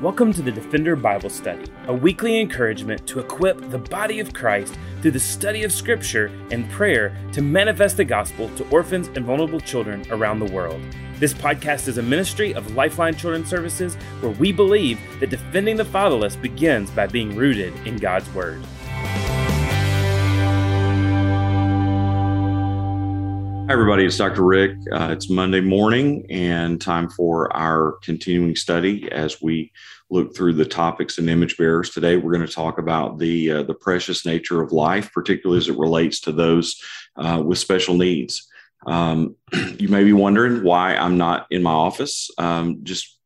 Welcome 0.00 0.32
to 0.32 0.40
the 0.40 0.50
Defender 0.50 0.96
Bible 0.96 1.28
Study, 1.28 1.70
a 1.86 1.92
weekly 1.92 2.40
encouragement 2.40 3.06
to 3.06 3.20
equip 3.20 3.68
the 3.68 3.76
body 3.76 4.18
of 4.18 4.32
Christ 4.32 4.78
through 5.02 5.10
the 5.10 5.20
study 5.20 5.62
of 5.62 5.72
Scripture 5.72 6.32
and 6.50 6.70
prayer 6.70 7.14
to 7.34 7.42
manifest 7.42 7.98
the 7.98 8.04
gospel 8.06 8.48
to 8.56 8.66
orphans 8.70 9.08
and 9.08 9.26
vulnerable 9.26 9.60
children 9.60 10.02
around 10.10 10.38
the 10.38 10.50
world. 10.50 10.80
This 11.18 11.34
podcast 11.34 11.86
is 11.86 11.98
a 11.98 12.02
ministry 12.02 12.54
of 12.54 12.74
Lifeline 12.74 13.14
Children's 13.14 13.50
Services 13.50 13.94
where 14.22 14.32
we 14.32 14.52
believe 14.52 14.98
that 15.20 15.28
defending 15.28 15.76
the 15.76 15.84
fatherless 15.84 16.34
begins 16.34 16.90
by 16.92 17.06
being 17.06 17.36
rooted 17.36 17.74
in 17.86 17.98
God's 17.98 18.32
Word. 18.32 18.64
Hi, 23.70 23.74
everybody. 23.74 24.04
It's 24.04 24.16
Dr. 24.16 24.42
Rick. 24.42 24.78
Uh, 24.90 25.10
it's 25.12 25.30
Monday 25.30 25.60
morning 25.60 26.26
and 26.28 26.80
time 26.80 27.08
for 27.08 27.56
our 27.56 27.98
continuing 28.02 28.56
study 28.56 29.08
as 29.12 29.40
we 29.40 29.70
look 30.10 30.34
through 30.34 30.54
the 30.54 30.64
topics 30.64 31.18
and 31.18 31.30
image 31.30 31.56
bearers. 31.56 31.90
Today, 31.90 32.16
we're 32.16 32.34
going 32.34 32.46
to 32.46 32.52
talk 32.52 32.78
about 32.78 33.18
the 33.18 33.50
uh, 33.50 33.62
the 33.62 33.74
precious 33.74 34.26
nature 34.26 34.60
of 34.60 34.72
life, 34.72 35.12
particularly 35.12 35.58
as 35.58 35.68
it 35.68 35.78
relates 35.78 36.20
to 36.20 36.32
those 36.32 36.82
uh, 37.16 37.42
with 37.44 37.58
special 37.58 37.96
needs. 37.96 38.48
Um, 38.86 39.36
you 39.78 39.88
may 39.88 40.04
be 40.04 40.12
wondering 40.12 40.62
why 40.62 40.96
I'm 40.96 41.16
not 41.16 41.46
in 41.50 41.62
my 41.62 41.72
office. 41.72 42.30
Um, 42.38 42.80
just 42.82 43.16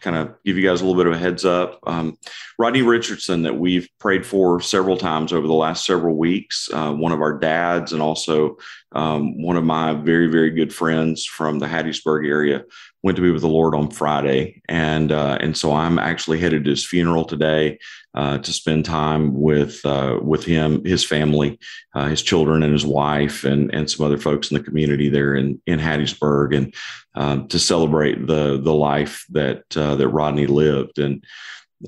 kind 0.00 0.16
of 0.16 0.34
give 0.44 0.56
you 0.56 0.66
guys 0.66 0.80
a 0.80 0.84
little 0.84 1.00
bit 1.00 1.10
of 1.10 1.18
a 1.18 1.18
heads 1.18 1.44
up. 1.44 1.80
Um, 1.86 2.18
Rodney 2.58 2.82
Richardson, 2.82 3.42
that 3.42 3.58
we've 3.58 3.88
prayed 3.98 4.24
for 4.24 4.60
several 4.60 4.96
times 4.96 5.32
over 5.32 5.46
the 5.46 5.52
last 5.52 5.84
several 5.84 6.16
weeks, 6.16 6.68
uh, 6.72 6.92
one 6.92 7.12
of 7.12 7.20
our 7.20 7.38
dads, 7.38 7.92
and 7.92 8.02
also 8.02 8.58
um, 8.92 9.42
one 9.42 9.56
of 9.56 9.64
my 9.64 9.94
very, 9.94 10.28
very 10.28 10.50
good 10.50 10.72
friends 10.72 11.24
from 11.24 11.58
the 11.58 11.66
Hattiesburg 11.66 12.26
area, 12.26 12.64
went 13.08 13.16
to 13.16 13.22
be 13.22 13.30
with 13.30 13.40
the 13.40 13.48
Lord 13.48 13.74
on 13.74 13.90
Friday, 13.90 14.60
and 14.68 15.12
uh, 15.12 15.38
and 15.40 15.56
so 15.56 15.72
I'm 15.72 15.98
actually 15.98 16.38
headed 16.40 16.64
to 16.64 16.70
his 16.70 16.84
funeral 16.84 17.24
today 17.24 17.78
uh, 18.12 18.36
to 18.36 18.52
spend 18.52 18.84
time 18.84 19.32
with 19.34 19.80
uh, 19.86 20.18
with 20.20 20.44
him, 20.44 20.84
his 20.84 21.06
family, 21.06 21.58
uh, 21.94 22.08
his 22.08 22.20
children, 22.20 22.62
and 22.62 22.70
his 22.70 22.84
wife, 22.84 23.44
and 23.44 23.74
and 23.74 23.90
some 23.90 24.04
other 24.04 24.18
folks 24.18 24.50
in 24.50 24.58
the 24.58 24.62
community 24.62 25.08
there 25.08 25.34
in 25.34 25.58
in 25.66 25.78
Hattiesburg, 25.78 26.54
and 26.54 26.74
um, 27.14 27.48
to 27.48 27.58
celebrate 27.58 28.26
the 28.26 28.60
the 28.60 28.74
life 28.74 29.24
that 29.30 29.64
uh, 29.74 29.94
that 29.94 30.08
Rodney 30.08 30.46
lived, 30.46 30.98
and 30.98 31.24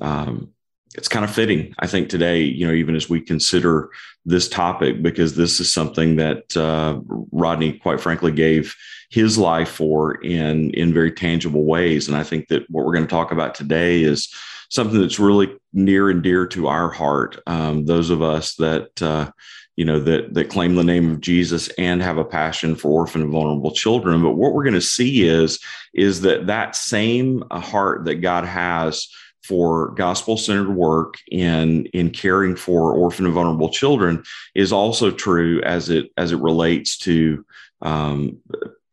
um, 0.01 0.55
it's 0.97 1.09
kind 1.09 1.25
of 1.25 1.31
fitting, 1.31 1.75
I 1.79 1.87
think, 1.87 2.09
today. 2.09 2.43
You 2.43 2.67
know, 2.67 2.73
even 2.73 2.97
as 2.97 3.09
we 3.09 3.21
consider 3.21 3.91
this 4.25 4.49
topic, 4.49 5.03
because 5.03 5.37
this 5.37 5.61
is 5.61 5.73
something 5.73 6.17
that 6.17 6.57
uh, 6.57 7.01
Rodney, 7.07 7.75
quite 7.75 8.01
frankly, 8.01 8.33
gave 8.33 8.75
his 9.11 9.39
life 9.39 9.71
for 9.71 10.15
in 10.23 10.71
in 10.73 10.93
very 10.93 11.13
tangible 11.13 11.65
ways, 11.65 12.09
and 12.09 12.17
I 12.17 12.25
think 12.25 12.49
that 12.49 12.69
what 12.71 12.85
we're 12.85 12.95
going 12.95 13.07
to 13.07 13.11
talk 13.11 13.33
about 13.33 13.55
today 13.55 14.03
is 14.03 14.33
something 14.69 15.01
that's 15.01 15.19
really 15.19 15.53
near 15.73 16.11
and 16.11 16.23
dear 16.23 16.47
to 16.47 16.69
our 16.69 16.91
heart. 16.91 17.41
Um, 17.47 17.85
those 17.85 18.11
of 18.11 18.23
us 18.23 18.55
that 18.57 19.01
uh, 19.03 19.31
you 19.77 19.85
know 19.85 20.01
that 20.01 20.35
that 20.35 20.51
claim 20.51 20.75
the 20.75 20.85
name 20.85 21.13
of 21.13 21.21
Jesus 21.21 21.69
and 21.79 22.03
have 22.03 22.19
a 22.19 22.25
passion 22.25 22.75
for 22.75 22.91
orphan 22.91 23.23
and 23.23 23.33
vulnerable 23.33 23.73
children. 23.73 24.23
But 24.23 24.33
what 24.33 24.53
we're 24.53 24.65
going 24.65 24.75
to 24.75 24.81
see 24.81 25.23
is 25.23 25.61
is 25.95 26.23
that 26.23 26.49
that 26.49 26.75
same 26.75 27.45
uh, 27.51 27.61
heart 27.61 28.05
that 28.07 28.17
God 28.17 28.45
has 28.45 29.09
for 29.43 29.89
gospel 29.93 30.37
centered 30.37 30.71
work 30.71 31.15
in 31.31 31.87
in 31.87 32.11
caring 32.11 32.57
for 32.57 32.93
orphan 32.95 33.25
and 33.25 33.35
vulnerable 33.35 33.71
children 33.71 34.23
is 34.55 34.73
also 34.73 35.11
true 35.11 35.61
as 35.63 35.89
it 35.89 36.11
as 36.17 36.33
it 36.33 36.39
relates 36.41 36.99
to 36.99 37.45
um, 37.83 38.39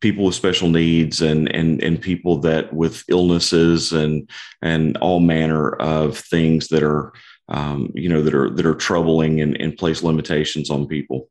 people 0.00 0.24
with 0.24 0.34
special 0.34 0.68
needs 0.68 1.20
and 1.20 1.50
and 1.54 1.82
and 1.82 2.00
people 2.00 2.38
that 2.40 2.72
with 2.72 3.04
illnesses 3.08 3.92
and 3.92 4.30
and 4.62 4.96
all 4.98 5.20
manner 5.20 5.70
of 5.76 6.18
things 6.18 6.68
that 6.68 6.82
are 6.82 7.12
um, 7.48 7.90
you 7.94 8.08
know 8.08 8.22
that 8.22 8.34
are 8.34 8.50
that 8.50 8.66
are 8.66 8.74
troubling 8.74 9.40
and, 9.40 9.56
and 9.60 9.76
place 9.76 10.02
limitations 10.02 10.70
on 10.70 10.86
people. 10.86 11.28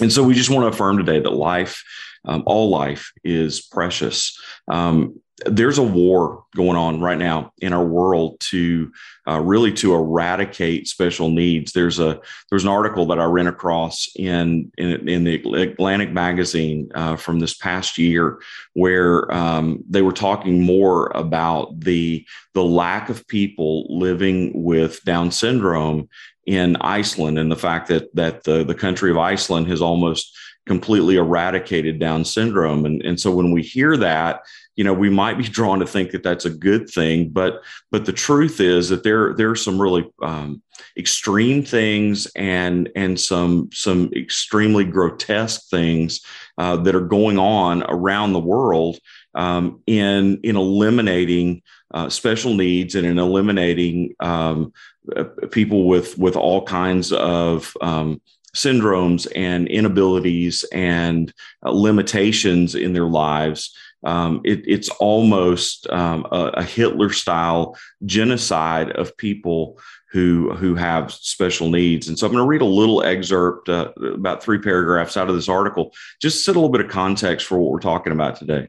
And 0.00 0.12
so 0.12 0.24
we 0.24 0.34
just 0.34 0.50
want 0.50 0.64
to 0.64 0.74
affirm 0.74 0.96
today 0.96 1.20
that 1.20 1.30
life 1.30 1.82
um, 2.24 2.42
all 2.46 2.70
life 2.70 3.12
is 3.22 3.60
precious. 3.60 4.40
Um, 4.68 5.20
there's 5.46 5.78
a 5.78 5.82
war 5.82 6.44
going 6.54 6.76
on 6.76 7.00
right 7.00 7.18
now 7.18 7.52
in 7.58 7.72
our 7.72 7.84
world 7.84 8.38
to 8.38 8.92
uh, 9.26 9.40
really 9.40 9.72
to 9.72 9.94
eradicate 9.94 10.86
special 10.86 11.28
needs. 11.28 11.72
There's 11.72 11.98
a 11.98 12.20
there's 12.50 12.62
an 12.62 12.70
article 12.70 13.06
that 13.06 13.18
I 13.18 13.24
ran 13.24 13.48
across 13.48 14.08
in 14.14 14.70
in, 14.78 15.08
in 15.08 15.24
the 15.24 15.34
Atlantic 15.62 16.12
magazine 16.12 16.88
uh, 16.94 17.16
from 17.16 17.40
this 17.40 17.54
past 17.54 17.98
year 17.98 18.40
where 18.74 19.32
um, 19.34 19.82
they 19.88 20.02
were 20.02 20.12
talking 20.12 20.62
more 20.62 21.08
about 21.16 21.80
the 21.80 22.24
the 22.54 22.64
lack 22.64 23.08
of 23.08 23.26
people 23.26 23.86
living 23.98 24.52
with 24.62 25.02
Down 25.04 25.32
syndrome 25.32 26.08
in 26.46 26.76
Iceland 26.76 27.38
and 27.38 27.50
the 27.50 27.56
fact 27.56 27.88
that 27.88 28.14
that 28.14 28.44
the 28.44 28.62
the 28.62 28.74
country 28.74 29.10
of 29.10 29.18
Iceland 29.18 29.66
has 29.66 29.82
almost 29.82 30.36
completely 30.66 31.16
eradicated 31.16 31.98
Down 31.98 32.24
syndrome. 32.24 32.86
And, 32.86 33.02
and 33.02 33.20
so 33.20 33.30
when 33.30 33.52
we 33.52 33.62
hear 33.62 33.96
that, 33.98 34.42
you 34.76 34.84
know, 34.84 34.92
we 34.92 35.10
might 35.10 35.38
be 35.38 35.44
drawn 35.44 35.78
to 35.78 35.86
think 35.86 36.10
that 36.10 36.22
that's 36.22 36.44
a 36.44 36.50
good 36.50 36.88
thing, 36.88 37.28
but 37.28 37.62
but 37.90 38.04
the 38.04 38.12
truth 38.12 38.60
is 38.60 38.88
that 38.88 39.04
there 39.04 39.34
there 39.34 39.50
are 39.50 39.56
some 39.56 39.80
really 39.80 40.10
um, 40.22 40.62
extreme 40.96 41.62
things 41.64 42.26
and 42.34 42.90
and 42.96 43.18
some 43.20 43.70
some 43.72 44.10
extremely 44.14 44.84
grotesque 44.84 45.68
things 45.70 46.20
uh, 46.58 46.76
that 46.76 46.94
are 46.94 47.00
going 47.00 47.38
on 47.38 47.82
around 47.84 48.32
the 48.32 48.40
world 48.40 48.98
um, 49.34 49.80
in 49.86 50.40
in 50.42 50.56
eliminating 50.56 51.62
uh, 51.92 52.08
special 52.08 52.54
needs 52.54 52.96
and 52.96 53.06
in 53.06 53.18
eliminating 53.18 54.14
um, 54.20 54.72
uh, 55.16 55.24
people 55.52 55.86
with 55.86 56.18
with 56.18 56.36
all 56.36 56.64
kinds 56.64 57.12
of 57.12 57.76
um, 57.80 58.20
syndromes 58.54 59.26
and 59.34 59.68
inabilities 59.68 60.64
and 60.72 61.32
uh, 61.64 61.70
limitations 61.70 62.74
in 62.74 62.92
their 62.92 63.08
lives. 63.08 63.76
Um, 64.04 64.40
it, 64.44 64.62
it's 64.66 64.88
almost 64.90 65.88
um, 65.90 66.26
a, 66.30 66.50
a 66.54 66.62
Hitler 66.62 67.10
style 67.10 67.76
genocide 68.04 68.90
of 68.92 69.16
people 69.16 69.80
who 70.12 70.54
who 70.54 70.76
have 70.76 71.12
special 71.12 71.70
needs. 71.70 72.06
And 72.06 72.16
so 72.16 72.26
I'm 72.26 72.32
going 72.32 72.44
to 72.44 72.48
read 72.48 72.62
a 72.62 72.66
little 72.66 73.02
excerpt, 73.02 73.68
uh, 73.68 73.90
about 73.96 74.42
three 74.42 74.58
paragraphs 74.58 75.16
out 75.16 75.28
of 75.28 75.34
this 75.34 75.48
article, 75.48 75.92
just 76.22 76.36
to 76.36 76.42
set 76.42 76.56
a 76.56 76.58
little 76.60 76.70
bit 76.70 76.84
of 76.84 76.90
context 76.90 77.46
for 77.46 77.58
what 77.58 77.72
we're 77.72 77.80
talking 77.80 78.12
about 78.12 78.36
today. 78.36 78.68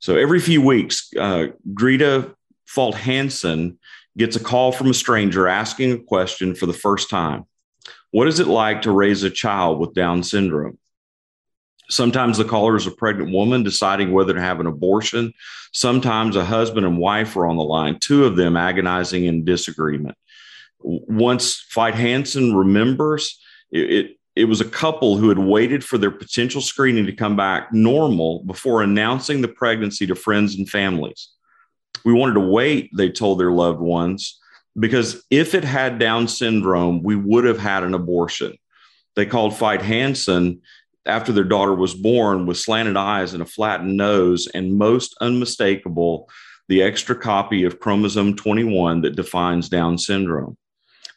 So 0.00 0.16
every 0.16 0.40
few 0.40 0.60
weeks, 0.60 1.10
uh, 1.18 1.46
Greta 1.72 2.34
Fault 2.66 2.94
Hansen 2.94 3.78
gets 4.18 4.36
a 4.36 4.40
call 4.40 4.72
from 4.72 4.90
a 4.90 4.94
stranger 4.94 5.48
asking 5.48 5.92
a 5.92 5.98
question 5.98 6.54
for 6.54 6.66
the 6.66 6.72
first 6.72 7.08
time. 7.08 7.44
What 8.10 8.28
is 8.28 8.40
it 8.40 8.46
like 8.46 8.82
to 8.82 8.90
raise 8.90 9.22
a 9.22 9.30
child 9.30 9.78
with 9.78 9.94
Down 9.94 10.22
syndrome? 10.22 10.78
Sometimes 11.90 12.38
the 12.38 12.44
caller 12.44 12.76
is 12.76 12.86
a 12.86 12.92
pregnant 12.92 13.32
woman 13.32 13.62
deciding 13.62 14.12
whether 14.12 14.32
to 14.32 14.40
have 14.40 14.60
an 14.60 14.66
abortion. 14.66 15.34
Sometimes 15.72 16.36
a 16.36 16.44
husband 16.44 16.86
and 16.86 16.98
wife 16.98 17.36
are 17.36 17.46
on 17.46 17.56
the 17.56 17.64
line, 17.64 17.98
two 17.98 18.24
of 18.24 18.36
them 18.36 18.56
agonizing 18.56 19.24
in 19.24 19.44
disagreement. 19.44 20.16
Once 20.78 21.60
Fight 21.68 21.94
Hansen 21.94 22.54
remembers, 22.54 23.38
it, 23.70 23.90
it, 23.90 24.16
it 24.36 24.44
was 24.44 24.60
a 24.60 24.64
couple 24.64 25.16
who 25.16 25.28
had 25.28 25.38
waited 25.38 25.84
for 25.84 25.98
their 25.98 26.10
potential 26.10 26.60
screening 26.60 27.06
to 27.06 27.12
come 27.12 27.36
back 27.36 27.72
normal 27.72 28.44
before 28.44 28.82
announcing 28.82 29.42
the 29.42 29.48
pregnancy 29.48 30.06
to 30.06 30.14
friends 30.14 30.54
and 30.56 30.68
families. 30.68 31.30
We 32.04 32.12
wanted 32.12 32.34
to 32.34 32.40
wait, 32.40 32.90
they 32.96 33.10
told 33.10 33.40
their 33.40 33.50
loved 33.50 33.80
ones, 33.80 34.38
because 34.78 35.24
if 35.30 35.54
it 35.54 35.64
had 35.64 35.98
Down 35.98 36.28
syndrome, 36.28 37.02
we 37.02 37.16
would 37.16 37.44
have 37.44 37.58
had 37.58 37.82
an 37.82 37.94
abortion. 37.94 38.56
They 39.16 39.26
called 39.26 39.56
Fight 39.56 39.82
Hansen 39.82 40.62
after 41.10 41.32
their 41.32 41.44
daughter 41.44 41.74
was 41.74 41.94
born 41.94 42.46
with 42.46 42.56
slanted 42.56 42.96
eyes 42.96 43.34
and 43.34 43.42
a 43.42 43.46
flattened 43.46 43.96
nose, 43.96 44.46
and 44.54 44.78
most 44.78 45.16
unmistakable, 45.20 46.28
the 46.68 46.82
extra 46.82 47.16
copy 47.16 47.64
of 47.64 47.80
chromosome 47.80 48.36
21 48.36 49.02
that 49.02 49.16
defines 49.16 49.68
Down 49.68 49.98
syndrome. 49.98 50.56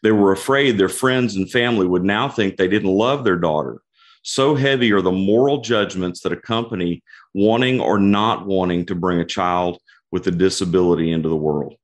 They 0.02 0.12
were 0.12 0.32
afraid 0.32 0.78
their 0.78 0.90
friends 0.90 1.36
and 1.36 1.50
family 1.50 1.88
would 1.88 2.04
now 2.04 2.28
think 2.28 2.58
they 2.58 2.68
didn't 2.68 2.90
love 2.90 3.24
their 3.24 3.38
daughter. 3.38 3.82
So 4.24 4.56
heavy 4.56 4.92
are 4.92 5.02
the 5.02 5.12
moral 5.12 5.62
judgments 5.62 6.22
that 6.22 6.34
accompany 6.34 7.04
wanting 7.34 7.80
or 7.80 8.00
not 8.00 8.46
wanting 8.46 8.86
to 8.88 8.96
bring 8.96 9.20
a 9.20 9.26
child 9.26 9.80
with 10.12 10.28
a 10.28 10.32
disability 10.32 11.12
into 11.12 11.30
the 11.30 11.36
world 11.36 11.76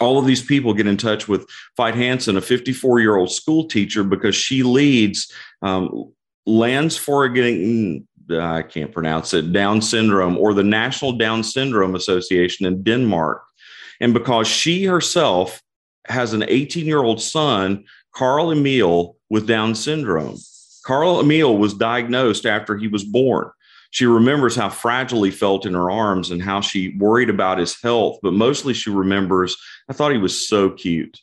all 0.00 0.18
of 0.18 0.26
these 0.26 0.42
people 0.42 0.74
get 0.74 0.86
in 0.86 0.96
touch 0.96 1.28
with 1.28 1.48
Fight 1.76 1.94
Hansen, 1.94 2.36
a 2.36 2.40
54 2.40 3.00
year 3.00 3.16
old 3.16 3.30
school 3.30 3.66
teacher, 3.66 4.02
because 4.02 4.34
she 4.34 4.62
leads 4.62 5.32
um, 5.62 6.12
Landsforeningen 6.46 8.06
uh, 8.30 8.38
I 8.40 8.62
can't 8.62 8.92
pronounce 8.92 9.34
it 9.34 9.52
Down 9.52 9.82
syndrome 9.82 10.38
or 10.38 10.54
the 10.54 10.62
National 10.62 11.12
Down 11.12 11.42
Syndrome 11.42 11.94
Association 11.94 12.66
in 12.66 12.82
Denmark, 12.82 13.42
and 14.00 14.14
because 14.14 14.46
she 14.46 14.84
herself 14.84 15.60
has 16.06 16.32
an 16.32 16.44
18 16.46 16.86
year 16.86 17.02
old 17.02 17.20
son, 17.20 17.84
Carl 18.14 18.52
Emil, 18.52 19.16
with 19.30 19.46
Down 19.46 19.74
syndrome. 19.74 20.36
Carl 20.84 21.20
Emil 21.20 21.56
was 21.56 21.74
diagnosed 21.74 22.44
after 22.44 22.76
he 22.76 22.88
was 22.88 23.04
born. 23.04 23.50
She 23.90 24.06
remembers 24.06 24.56
how 24.56 24.68
fragile 24.68 25.22
he 25.22 25.30
felt 25.30 25.66
in 25.66 25.74
her 25.74 25.90
arms 25.90 26.30
and 26.30 26.42
how 26.42 26.60
she 26.60 26.96
worried 26.98 27.30
about 27.30 27.58
his 27.58 27.80
health, 27.80 28.18
but 28.22 28.32
mostly 28.32 28.74
she 28.74 28.90
remembers, 28.90 29.56
I 29.88 29.92
thought 29.92 30.12
he 30.12 30.18
was 30.18 30.48
so 30.48 30.70
cute. 30.70 31.20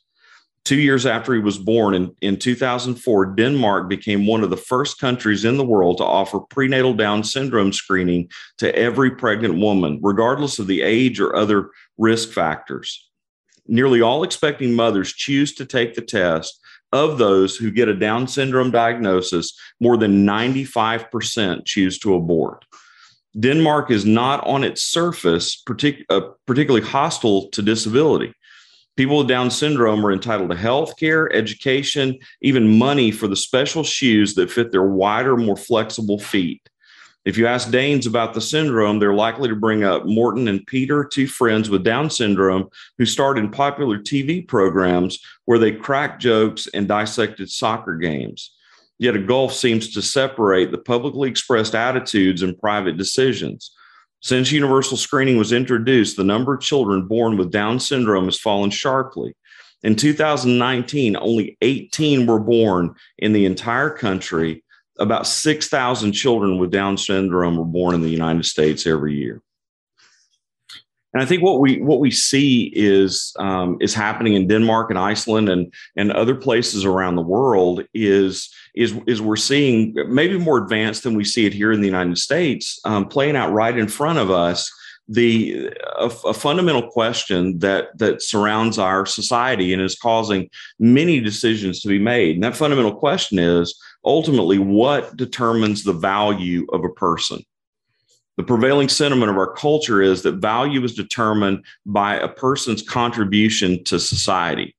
Two 0.69 0.79
years 0.79 1.07
after 1.07 1.33
he 1.33 1.39
was 1.39 1.57
born 1.57 1.95
in, 1.95 2.15
in 2.21 2.37
2004, 2.37 3.33
Denmark 3.33 3.89
became 3.89 4.27
one 4.27 4.43
of 4.43 4.51
the 4.51 4.55
first 4.55 4.99
countries 4.99 5.43
in 5.43 5.57
the 5.57 5.65
world 5.65 5.97
to 5.97 6.03
offer 6.03 6.39
prenatal 6.39 6.93
Down 6.93 7.23
syndrome 7.23 7.73
screening 7.73 8.29
to 8.59 8.75
every 8.75 9.09
pregnant 9.09 9.57
woman, 9.57 9.99
regardless 10.03 10.59
of 10.59 10.67
the 10.67 10.83
age 10.83 11.19
or 11.19 11.35
other 11.35 11.71
risk 11.97 12.29
factors. 12.29 13.09
Nearly 13.65 14.01
all 14.01 14.21
expecting 14.21 14.75
mothers 14.75 15.11
choose 15.11 15.55
to 15.55 15.65
take 15.65 15.95
the 15.95 16.03
test. 16.03 16.59
Of 16.91 17.17
those 17.17 17.57
who 17.57 17.71
get 17.71 17.89
a 17.89 17.95
Down 17.95 18.27
syndrome 18.27 18.69
diagnosis, 18.69 19.57
more 19.79 19.97
than 19.97 20.23
95% 20.23 21.65
choose 21.65 21.97
to 21.97 22.13
abort. 22.13 22.63
Denmark 23.39 23.89
is 23.89 24.05
not 24.05 24.45
on 24.45 24.63
its 24.63 24.83
surface 24.83 25.63
partic- 25.67 26.05
uh, 26.09 26.29
particularly 26.45 26.85
hostile 26.85 27.49
to 27.49 27.63
disability. 27.63 28.35
People 28.95 29.19
with 29.19 29.27
Down 29.27 29.49
syndrome 29.49 30.05
are 30.05 30.11
entitled 30.11 30.49
to 30.49 30.57
health 30.57 30.97
care, 30.97 31.31
education, 31.33 32.19
even 32.41 32.77
money 32.77 33.11
for 33.11 33.27
the 33.27 33.35
special 33.35 33.83
shoes 33.83 34.35
that 34.35 34.51
fit 34.51 34.71
their 34.71 34.83
wider, 34.83 35.37
more 35.37 35.55
flexible 35.55 36.19
feet. 36.19 36.69
If 37.25 37.37
you 37.37 37.47
ask 37.47 37.69
Danes 37.69 38.07
about 38.07 38.33
the 38.33 38.41
syndrome, 38.41 38.99
they're 38.99 39.13
likely 39.13 39.49
to 39.49 39.55
bring 39.55 39.83
up 39.83 40.05
Morten 40.05 40.47
and 40.47 40.65
Peter, 40.65 41.03
two 41.03 41.27
friends 41.27 41.69
with 41.69 41.83
Down 41.83 42.09
syndrome 42.09 42.69
who 42.97 43.05
starred 43.05 43.37
in 43.37 43.51
popular 43.51 43.99
TV 43.99 44.47
programs 44.47 45.19
where 45.45 45.59
they 45.59 45.71
cracked 45.71 46.21
jokes 46.21 46.67
and 46.73 46.87
dissected 46.87 47.51
soccer 47.51 47.97
games. 47.97 48.53
Yet 48.97 49.15
a 49.15 49.19
gulf 49.19 49.53
seems 49.53 49.93
to 49.93 50.01
separate 50.01 50.71
the 50.71 50.77
publicly 50.77 51.29
expressed 51.29 51.75
attitudes 51.75 52.41
and 52.41 52.59
private 52.59 52.97
decisions. 52.97 53.71
Since 54.21 54.51
universal 54.51 54.97
screening 54.97 55.37
was 55.37 55.53
introduced, 55.53 56.17
the 56.17 56.23
number 56.23 56.53
of 56.53 56.61
children 56.61 57.07
born 57.07 57.37
with 57.37 57.51
Down 57.51 57.79
syndrome 57.79 58.25
has 58.25 58.37
fallen 58.37 58.69
sharply. 58.69 59.33
In 59.81 59.95
2019, 59.95 61.15
only 61.15 61.57
18 61.61 62.25
were 62.25 62.39
born 62.39 62.95
in 63.17 63.31
the 63.31 63.45
entire 63.45 63.89
country. 63.89 64.63
About 64.99 65.25
6,000 65.25 66.11
children 66.11 66.57
with 66.57 66.71
Down 66.71 66.97
syndrome 66.97 67.55
were 67.55 67.63
born 67.63 67.95
in 67.95 68.01
the 68.01 68.09
United 68.09 68.45
States 68.45 68.85
every 68.85 69.15
year. 69.15 69.41
And 71.13 71.23
I 71.23 71.25
think 71.25 71.41
what 71.41 71.59
we 71.59 71.81
what 71.81 71.99
we 71.99 72.11
see 72.11 72.71
is 72.75 73.33
um, 73.39 73.77
is 73.81 73.93
happening 73.93 74.33
in 74.33 74.47
Denmark 74.47 74.89
and 74.89 74.99
Iceland 74.99 75.49
and 75.49 75.73
and 75.95 76.11
other 76.11 76.35
places 76.35 76.85
around 76.85 77.15
the 77.15 77.21
world 77.23 77.83
is 77.93 78.53
is 78.75 78.93
is 79.07 79.21
we're 79.21 79.35
seeing 79.35 79.95
maybe 80.07 80.37
more 80.37 80.59
advanced 80.59 81.03
than 81.03 81.15
we 81.15 81.23
see 81.23 81.45
it 81.45 81.53
here 81.53 81.71
in 81.71 81.81
the 81.81 81.87
United 81.87 82.17
States, 82.17 82.79
um, 82.85 83.07
playing 83.07 83.35
out 83.35 83.51
right 83.51 83.77
in 83.77 83.87
front 83.87 84.19
of 84.19 84.29
us 84.29 84.71
the 85.07 85.71
a, 85.97 86.11
a, 86.25 86.33
fundamental 86.33 86.87
question 86.87 87.57
that 87.57 87.97
that 87.97 88.21
surrounds 88.21 88.77
our 88.77 89.07
society 89.07 89.73
and 89.73 89.81
is 89.81 89.95
causing 89.95 90.47
many 90.77 91.19
decisions 91.19 91.81
to 91.81 91.87
be 91.87 91.97
made. 91.97 92.35
And 92.35 92.43
that 92.43 92.55
fundamental 92.55 92.95
question 92.95 93.39
is 93.39 93.75
ultimately 94.05 94.59
what 94.59 95.17
determines 95.17 95.83
the 95.83 95.93
value 95.93 96.67
of 96.71 96.83
a 96.85 96.89
person. 96.89 97.43
The 98.39 98.45
prevailing 98.45 98.87
sentiment 98.87 99.29
of 99.29 99.35
our 99.35 99.51
culture 99.51 100.01
is 100.01 100.21
that 100.21 100.35
value 100.35 100.81
is 100.85 100.95
determined 100.95 101.65
by 101.85 102.15
a 102.15 102.29
person's 102.29 102.81
contribution 102.81 103.83
to 103.83 103.99
society. 103.99 104.77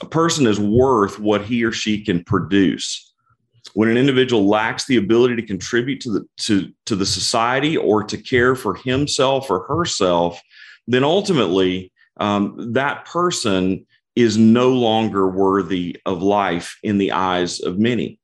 A 0.00 0.06
person 0.06 0.44
is 0.44 0.58
worth 0.58 1.20
what 1.20 1.42
he 1.42 1.62
or 1.62 1.70
she 1.70 2.04
can 2.04 2.24
produce. 2.24 3.14
When 3.74 3.88
an 3.90 3.96
individual 3.96 4.48
lacks 4.48 4.86
the 4.86 4.96
ability 4.96 5.36
to 5.36 5.46
contribute 5.46 6.00
to 6.00 6.10
the 6.10 6.26
to, 6.38 6.72
to 6.86 6.96
the 6.96 7.06
society 7.06 7.76
or 7.76 8.02
to 8.02 8.18
care 8.18 8.56
for 8.56 8.74
himself 8.74 9.52
or 9.52 9.62
herself, 9.68 10.42
then 10.88 11.04
ultimately 11.04 11.92
um, 12.16 12.72
that 12.72 13.04
person 13.04 13.86
is 14.16 14.36
no 14.36 14.70
longer 14.70 15.28
worthy 15.28 15.96
of 16.06 16.24
life 16.24 16.76
in 16.82 16.98
the 16.98 17.12
eyes 17.12 17.60
of 17.60 17.78
many 17.78 18.19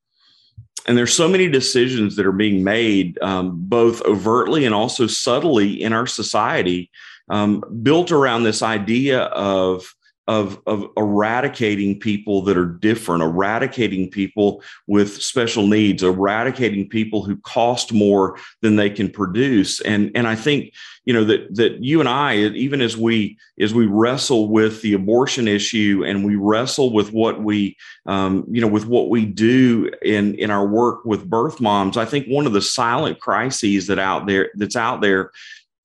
and 0.86 0.96
there's 0.96 1.12
so 1.12 1.28
many 1.28 1.48
decisions 1.48 2.16
that 2.16 2.26
are 2.26 2.32
being 2.32 2.62
made 2.62 3.20
um, 3.22 3.52
both 3.56 4.02
overtly 4.02 4.64
and 4.64 4.74
also 4.74 5.06
subtly 5.06 5.82
in 5.82 5.92
our 5.92 6.06
society 6.06 6.90
um, 7.28 7.62
built 7.82 8.12
around 8.12 8.44
this 8.44 8.62
idea 8.62 9.22
of 9.22 9.95
of, 10.28 10.60
of 10.66 10.86
eradicating 10.96 12.00
people 12.00 12.42
that 12.42 12.56
are 12.56 12.66
different, 12.66 13.22
eradicating 13.22 14.10
people 14.10 14.62
with 14.86 15.22
special 15.22 15.66
needs, 15.66 16.02
eradicating 16.02 16.88
people 16.88 17.22
who 17.22 17.36
cost 17.38 17.92
more 17.92 18.36
than 18.60 18.76
they 18.76 18.90
can 18.90 19.08
produce. 19.08 19.80
And, 19.80 20.10
and 20.14 20.26
I 20.26 20.34
think, 20.34 20.72
you 21.04 21.14
know, 21.14 21.24
that, 21.24 21.54
that 21.54 21.84
you 21.84 22.00
and 22.00 22.08
I, 22.08 22.36
even 22.36 22.80
as 22.80 22.96
we, 22.96 23.38
as 23.60 23.72
we 23.72 23.86
wrestle 23.86 24.48
with 24.48 24.82
the 24.82 24.94
abortion 24.94 25.46
issue 25.46 26.02
and 26.04 26.24
we 26.24 26.34
wrestle 26.34 26.92
with 26.92 27.12
what 27.12 27.40
we, 27.40 27.76
um, 28.06 28.44
you 28.50 28.60
know, 28.60 28.66
with 28.66 28.86
what 28.86 29.08
we 29.08 29.24
do 29.24 29.90
in, 30.02 30.34
in 30.34 30.50
our 30.50 30.66
work 30.66 31.04
with 31.04 31.30
birth 31.30 31.60
moms, 31.60 31.96
I 31.96 32.04
think 32.04 32.26
one 32.26 32.46
of 32.46 32.52
the 32.52 32.62
silent 32.62 33.20
crises 33.20 33.86
that 33.86 34.00
out 34.00 34.26
there, 34.26 34.50
that's 34.56 34.76
out 34.76 35.00
there 35.00 35.30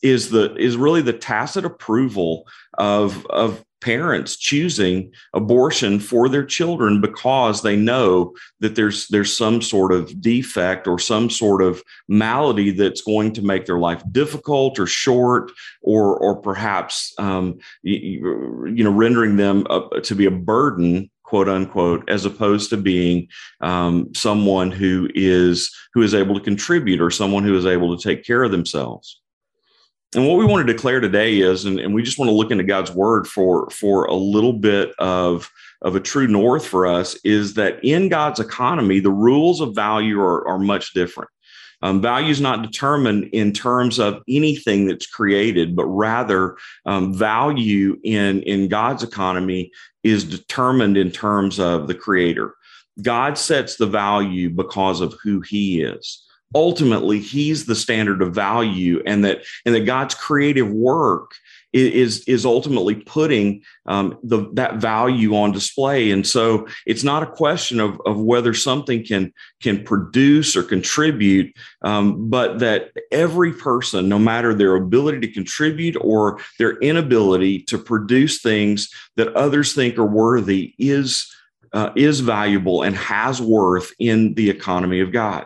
is 0.01 0.31
the 0.31 0.55
is 0.55 0.77
really 0.77 1.03
the 1.03 1.13
tacit 1.13 1.63
approval 1.63 2.47
of 2.79 3.23
of 3.27 3.63
parents 3.81 4.37
choosing 4.37 5.11
abortion 5.33 5.99
for 5.99 6.29
their 6.29 6.45
children 6.45 7.01
because 7.01 7.61
they 7.61 7.75
know 7.75 8.33
that 8.59 8.75
there's 8.75 9.07
there's 9.07 9.35
some 9.35 9.61
sort 9.61 9.91
of 9.91 10.21
defect 10.21 10.87
or 10.87 10.99
some 10.99 11.29
sort 11.29 11.61
of 11.61 11.83
malady 12.07 12.71
that's 12.71 13.01
going 13.01 13.33
to 13.33 13.41
make 13.41 13.65
their 13.65 13.79
life 13.79 14.03
difficult 14.11 14.79
or 14.79 14.87
short 14.87 15.51
or 15.81 16.17
or 16.17 16.35
perhaps 16.35 17.13
um, 17.17 17.57
you, 17.81 18.67
you, 18.73 18.83
know 18.83 18.91
rendering 18.91 19.35
them 19.37 19.65
to 20.03 20.15
be 20.15 20.25
a 20.25 20.31
burden 20.31 21.09
quote 21.23 21.47
unquote 21.47 22.07
as 22.09 22.25
opposed 22.25 22.69
to 22.69 22.77
being 22.77 23.27
um, 23.61 24.13
someone 24.13 24.69
who 24.69 25.09
is 25.15 25.73
who 25.93 26.01
is 26.01 26.13
able 26.13 26.35
to 26.35 26.41
contribute 26.41 27.01
or 27.01 27.09
someone 27.09 27.43
who 27.43 27.57
is 27.57 27.65
able 27.65 27.95
to 27.95 28.03
take 28.03 28.25
care 28.25 28.43
of 28.43 28.51
themselves 28.51 29.20
and 30.13 30.27
what 30.27 30.37
we 30.37 30.45
want 30.45 30.65
to 30.65 30.73
declare 30.73 30.99
today 30.99 31.39
is, 31.39 31.63
and, 31.65 31.79
and, 31.79 31.93
we 31.93 32.03
just 32.03 32.19
want 32.19 32.27
to 32.27 32.35
look 32.35 32.51
into 32.51 32.65
God's 32.65 32.91
word 32.91 33.27
for 33.27 33.69
for 33.69 34.05
a 34.05 34.13
little 34.13 34.53
bit 34.53 34.93
of 34.99 35.49
of 35.81 35.95
a 35.95 36.01
true 36.01 36.27
north 36.27 36.65
for 36.65 36.85
us, 36.85 37.15
is 37.23 37.53
that 37.53 37.83
in 37.83 38.09
God's 38.09 38.39
economy, 38.39 38.99
the 38.99 39.11
rules 39.11 39.61
of 39.61 39.73
value 39.73 40.19
are, 40.19 40.47
are 40.47 40.59
much 40.59 40.93
different. 40.93 41.29
Um, 41.81 42.01
value 42.01 42.29
is 42.29 42.41
not 42.41 42.61
determined 42.61 43.29
in 43.33 43.53
terms 43.53 43.99
of 43.99 44.21
anything 44.27 44.85
that's 44.85 45.07
created, 45.07 45.75
but 45.75 45.85
rather 45.85 46.57
um, 46.85 47.13
value 47.13 47.97
in 48.03 48.43
in 48.43 48.67
God's 48.67 49.03
economy 49.03 49.71
is 50.03 50.25
determined 50.25 50.97
in 50.97 51.11
terms 51.11 51.59
of 51.59 51.87
the 51.87 51.95
Creator. 51.95 52.53
God 53.01 53.37
sets 53.37 53.77
the 53.77 53.87
value 53.87 54.49
because 54.49 54.99
of 54.99 55.15
who 55.23 55.39
He 55.39 55.81
is 55.81 56.27
ultimately 56.53 57.19
he's 57.19 57.65
the 57.65 57.75
standard 57.75 58.21
of 58.21 58.33
value 58.33 59.01
and 59.05 59.23
that 59.23 59.43
and 59.65 59.73
that 59.75 59.85
god's 59.85 60.15
creative 60.15 60.69
work 60.69 61.33
is 61.73 62.23
is 62.27 62.45
ultimately 62.45 62.95
putting 62.95 63.63
um, 63.85 64.17
the 64.23 64.49
that 64.53 64.75
value 64.75 65.35
on 65.35 65.51
display. 65.51 66.11
And 66.11 66.25
so 66.27 66.67
it's 66.85 67.03
not 67.03 67.23
a 67.23 67.31
question 67.31 67.79
of, 67.79 67.99
of 68.05 68.19
whether 68.19 68.53
something 68.53 69.05
can 69.05 69.33
can 69.61 69.83
produce 69.83 70.55
or 70.55 70.63
contribute 70.63 71.53
um, 71.81 72.29
but 72.29 72.59
that 72.59 72.91
every 73.11 73.53
person 73.53 74.09
no 74.09 74.19
matter 74.19 74.53
their 74.53 74.75
ability 74.75 75.19
to 75.21 75.31
contribute 75.31 75.95
or 76.01 76.39
their 76.59 76.77
inability 76.79 77.61
to 77.63 77.77
produce 77.77 78.41
things 78.41 78.89
that 79.15 79.33
others 79.35 79.73
think 79.73 79.97
are 79.97 80.05
worthy 80.05 80.73
is 80.77 81.27
uh, 81.73 81.91
is 81.95 82.19
valuable 82.19 82.83
and 82.83 82.95
has 82.97 83.41
worth 83.41 83.91
in 83.99 84.33
the 84.33 84.49
economy 84.49 84.99
of 84.99 85.11
god 85.11 85.45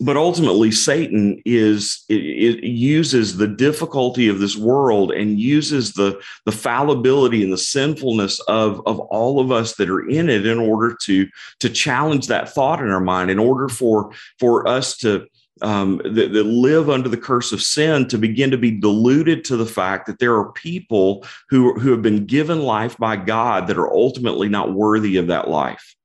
but 0.00 0.16
ultimately 0.16 0.70
satan 0.70 1.40
is 1.44 2.04
it, 2.08 2.62
uses 2.62 3.36
the 3.36 3.48
difficulty 3.48 4.28
of 4.28 4.38
this 4.38 4.56
world 4.56 5.10
and 5.10 5.40
uses 5.40 5.94
the 5.94 6.20
the 6.44 6.52
fallibility 6.52 7.42
and 7.42 7.52
the 7.52 7.58
sinfulness 7.58 8.38
of 8.40 8.82
of 8.86 9.00
all 9.00 9.40
of 9.40 9.50
us 9.50 9.74
that 9.76 9.88
are 9.88 10.08
in 10.08 10.28
it 10.28 10.46
in 10.46 10.58
order 10.58 10.96
to 11.02 11.26
to 11.58 11.68
challenge 11.68 12.26
that 12.26 12.52
thought 12.52 12.80
in 12.80 12.90
our 12.90 13.00
mind 13.00 13.30
in 13.30 13.38
order 13.38 13.68
for 13.68 14.12
for 14.38 14.66
us 14.68 14.96
to 14.96 15.26
um, 15.60 16.00
that, 16.04 16.32
that 16.32 16.44
live 16.44 16.88
under 16.88 17.08
the 17.08 17.16
curse 17.16 17.52
of 17.52 17.62
sin 17.62 18.06
to 18.08 18.18
begin 18.18 18.50
to 18.52 18.58
be 18.58 18.70
deluded 18.70 19.44
to 19.46 19.56
the 19.56 19.66
fact 19.66 20.06
that 20.06 20.18
there 20.18 20.36
are 20.36 20.52
people 20.52 21.26
who 21.48 21.78
who 21.80 21.90
have 21.90 22.02
been 22.02 22.26
given 22.26 22.62
life 22.62 22.96
by 22.96 23.16
God 23.16 23.66
that 23.66 23.78
are 23.78 23.92
ultimately 23.92 24.48
not 24.48 24.74
worthy 24.74 25.16
of 25.16 25.26
that 25.28 25.48
life 25.48 25.96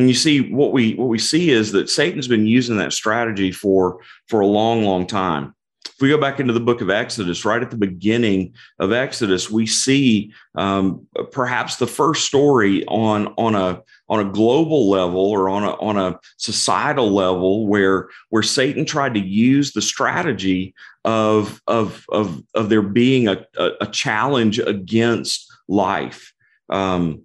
and 0.00 0.08
you 0.08 0.14
see 0.14 0.50
what 0.50 0.72
we 0.72 0.94
what 0.94 1.08
we 1.08 1.18
see 1.18 1.50
is 1.50 1.72
that 1.72 1.90
Satan's 1.90 2.26
been 2.26 2.46
using 2.46 2.78
that 2.78 2.94
strategy 2.94 3.52
for 3.52 4.00
for 4.28 4.40
a 4.40 4.46
long, 4.46 4.82
long 4.82 5.06
time. 5.06 5.54
if 5.84 6.00
we 6.00 6.08
go 6.08 6.16
back 6.16 6.40
into 6.40 6.54
the 6.54 6.60
book 6.60 6.80
of 6.80 6.88
Exodus, 6.88 7.44
right 7.44 7.60
at 7.60 7.70
the 7.70 7.76
beginning 7.76 8.54
of 8.78 8.92
Exodus, 8.92 9.50
we 9.50 9.66
see 9.66 10.32
um, 10.54 11.06
perhaps 11.32 11.76
the 11.76 11.86
first 11.86 12.24
story 12.24 12.82
on 12.86 13.34
on 13.36 13.54
a 13.54 13.82
on 14.08 14.26
a 14.26 14.32
global 14.32 14.88
level 14.88 15.20
or 15.20 15.50
on 15.50 15.64
a 15.64 15.72
on 15.72 15.98
a 15.98 16.18
societal 16.38 17.10
level 17.10 17.66
where 17.66 18.08
where 18.30 18.42
Satan 18.42 18.86
tried 18.86 19.12
to 19.12 19.20
use 19.20 19.72
the 19.72 19.82
strategy 19.82 20.74
of 21.04 21.60
of 21.66 22.06
of 22.08 22.42
of 22.54 22.70
there 22.70 22.80
being 22.80 23.28
a, 23.28 23.44
a, 23.58 23.70
a 23.82 23.86
challenge 23.86 24.58
against 24.58 25.46
life. 25.68 26.32
Um, 26.70 27.24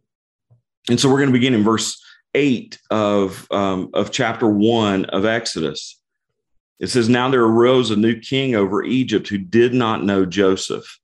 and 0.90 1.00
so 1.00 1.10
we're 1.10 1.20
going 1.20 1.30
to 1.30 1.34
begin 1.34 1.54
in 1.54 1.64
verse 1.64 2.02
eight 2.36 2.78
of 2.92 3.52
um, 3.52 3.90
of 3.94 4.12
chapter 4.12 4.48
one 4.48 5.06
of 5.06 5.26
Exodus. 5.26 6.00
It 6.80 6.88
says, 6.88 7.10
Now 7.10 7.30
there 7.30 7.44
arose 7.44 7.90
a 7.90 7.96
new 7.96 8.20
king 8.20 8.56
over 8.56 8.84
Egypt 8.84 9.28
who 9.28 9.38
did 9.38 9.74
not 9.74 10.04
know 10.04 10.26
Joseph. 10.26 11.00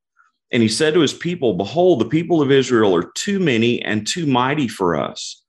And 0.51 0.61
he 0.61 0.69
said 0.69 0.93
to 0.93 0.99
his 0.99 1.13
people, 1.13 1.53
Behold, 1.53 1.99
the 1.99 2.05
people 2.05 2.41
of 2.41 2.51
Israel 2.51 2.95
are 2.95 3.11
too 3.15 3.39
many 3.39 3.81
and 3.81 4.05
too 4.05 4.25
mighty 4.25 4.67
for 4.67 4.95
us. 4.97 5.41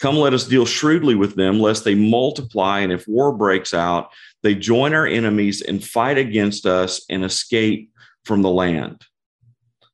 Come, 0.00 0.16
let 0.16 0.34
us 0.34 0.46
deal 0.46 0.66
shrewdly 0.66 1.14
with 1.14 1.36
them, 1.36 1.60
lest 1.60 1.84
they 1.84 1.94
multiply. 1.94 2.80
And 2.80 2.92
if 2.92 3.06
war 3.06 3.32
breaks 3.32 3.72
out, 3.72 4.10
they 4.42 4.54
join 4.54 4.94
our 4.94 5.06
enemies 5.06 5.62
and 5.62 5.84
fight 5.84 6.18
against 6.18 6.66
us 6.66 7.04
and 7.08 7.24
escape 7.24 7.90
from 8.24 8.42
the 8.42 8.50
land. 8.50 9.02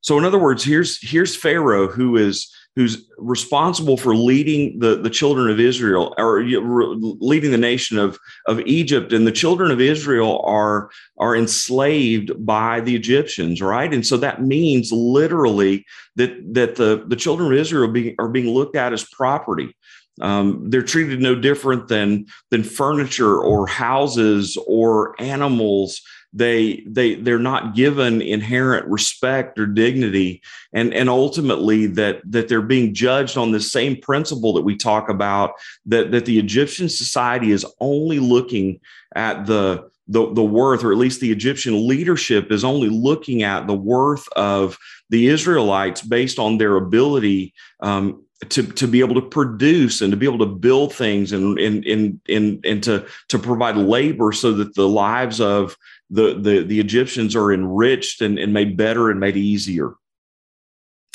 So, 0.01 0.19
in 0.19 0.25
other 0.25 0.39
words, 0.39 0.65
here's, 0.65 0.99
here's 1.01 1.37
Pharaoh 1.37 1.87
who 1.87 2.17
is 2.17 2.53
who's 2.75 3.07
responsible 3.19 3.97
for 3.97 4.17
leading 4.17 4.79
the, 4.79 4.97
the 4.97 5.11
children 5.11 5.51
of 5.51 5.61
Israel 5.61 6.15
or 6.17 6.43
leading 6.43 7.51
the 7.51 7.59
nation 7.59 7.99
of, 7.99 8.19
of 8.47 8.61
Egypt. 8.61 9.13
And 9.13 9.27
the 9.27 9.33
children 9.33 9.71
of 9.71 9.81
Israel 9.81 10.43
are, 10.47 10.91
are 11.19 11.37
enslaved 11.37 12.31
by 12.45 12.81
the 12.81 12.97
Egyptians, 12.97 13.61
right? 13.61 13.93
And 13.93 14.07
so 14.07 14.17
that 14.19 14.43
means 14.43 14.91
literally 14.91 15.85
that, 16.17 16.33
that 16.55 16.77
the, 16.77 17.05
the 17.07 17.17
children 17.17 17.53
of 17.53 17.59
Israel 17.59 17.91
being, 17.91 18.15
are 18.19 18.29
being 18.29 18.49
looked 18.49 18.77
at 18.77 18.93
as 18.93 19.05
property. 19.05 19.77
Um, 20.21 20.69
they're 20.71 20.83
treated 20.83 21.21
no 21.21 21.35
different 21.35 21.89
than, 21.89 22.27
than 22.51 22.65
furniture 22.65 23.39
or 23.39 23.67
houses 23.67 24.59
or 24.67 25.15
animals 25.21 26.01
they 26.33 26.83
they 26.87 27.15
they're 27.15 27.39
not 27.39 27.75
given 27.75 28.23
inherent 28.23 28.87
respect 28.87 29.59
or 29.59 29.67
dignity. 29.67 30.43
And 30.73 30.95
and 30.95 31.09
ultimately 31.09 31.87
that 31.89 32.21
that 32.25 32.49
they're 32.49 32.63
being 32.63 32.95
judged 32.95 33.37
on 33.37 33.53
the 33.53 33.61
same 33.61 33.97
principle 33.97 34.53
that 34.55 34.63
we 34.63 34.77
talk 34.77 35.09
about 35.09 35.53
that 35.87 36.11
that 36.13 36.25
the 36.25 36.39
Egyptian 36.39 36.89
society 36.89 37.51
is 37.51 37.67
only 37.81 38.19
looking 38.19 38.81
at 39.15 39.47
the 39.47 39.91
the, 40.09 40.33
the 40.35 40.43
worth, 40.43 40.85
or 40.85 40.91
at 40.91 40.99
least 40.99 41.21
the 41.21 41.31
Egyptian 41.31 41.87
leadership 41.87 42.51
is 42.51 42.65
only 42.65 42.89
looking 42.89 43.45
at 43.45 43.67
the 43.67 43.75
worth 43.75 44.27
of 44.33 44.77
the 45.11 45.29
Israelites 45.29 46.03
based 46.03 46.39
on 46.39 46.59
their 46.59 46.77
ability 46.77 47.55
um, 47.81 48.25
to, 48.49 48.63
to 48.63 48.89
be 48.89 49.01
able 49.01 49.15
to 49.15 49.23
produce 49.23 50.01
and 50.01 50.11
to 50.11 50.17
be 50.17 50.27
able 50.27 50.39
to 50.39 50.47
build 50.47 50.95
things 50.95 51.33
and, 51.33 51.59
and, 51.59 51.85
and, 51.85 52.21
and, 52.29 52.65
and 52.65 52.83
to, 52.83 53.07
to 53.29 53.39
provide 53.39 53.77
labor 53.77 54.33
so 54.33 54.53
that 54.53 54.75
the 54.75 54.89
lives 54.89 55.41
of 55.41 55.77
the, 56.11 56.35
the, 56.35 56.63
the 56.63 56.81
Egyptians 56.81 57.37
are 57.37 57.53
enriched 57.53 58.21
and, 58.21 58.39
and 58.39 58.53
made 58.53 58.77
better 58.77 59.11
and 59.11 59.21
made 59.21 59.37
easier. 59.37 59.95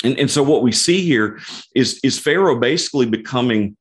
And, 0.04 0.18
and 0.18 0.30
so 0.30 0.42
what 0.42 0.62
we 0.62 0.72
see 0.72 1.02
here 1.02 1.40
is, 1.74 2.00
is 2.02 2.18
Pharaoh 2.18 2.58
basically 2.58 3.06
becoming 3.06 3.76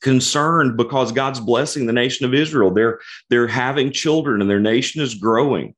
concerned 0.00 0.76
because 0.76 1.12
God's 1.12 1.40
blessing 1.40 1.86
the 1.86 1.92
nation 1.92 2.26
of 2.26 2.34
Israel. 2.34 2.72
They're, 2.72 3.00
they're 3.28 3.48
having 3.48 3.92
children 3.92 4.40
and 4.40 4.48
their 4.48 4.60
nation 4.60 5.02
is 5.02 5.14
growing. 5.14 5.74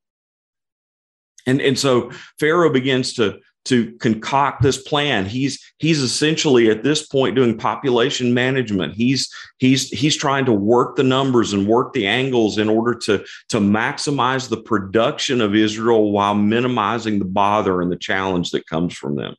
And, 1.46 1.60
and 1.62 1.78
so 1.78 2.10
Pharaoh 2.38 2.70
begins 2.70 3.14
to, 3.14 3.40
to 3.68 3.92
concoct 3.98 4.62
this 4.62 4.80
plan. 4.80 5.26
He's 5.26 5.62
he's 5.78 6.00
essentially 6.00 6.70
at 6.70 6.82
this 6.82 7.06
point 7.06 7.36
doing 7.36 7.56
population 7.56 8.32
management. 8.32 8.94
He's 8.94 9.30
he's 9.58 9.90
he's 9.90 10.16
trying 10.16 10.46
to 10.46 10.52
work 10.52 10.96
the 10.96 11.02
numbers 11.02 11.52
and 11.52 11.66
work 11.66 11.92
the 11.92 12.06
angles 12.06 12.56
in 12.56 12.68
order 12.68 12.94
to 12.94 13.24
to 13.50 13.58
maximize 13.58 14.48
the 14.48 14.62
production 14.62 15.40
of 15.42 15.54
Israel 15.54 16.12
while 16.12 16.34
minimizing 16.34 17.18
the 17.18 17.26
bother 17.26 17.82
and 17.82 17.92
the 17.92 17.96
challenge 17.96 18.50
that 18.52 18.66
comes 18.66 18.94
from 18.94 19.16
them. 19.16 19.34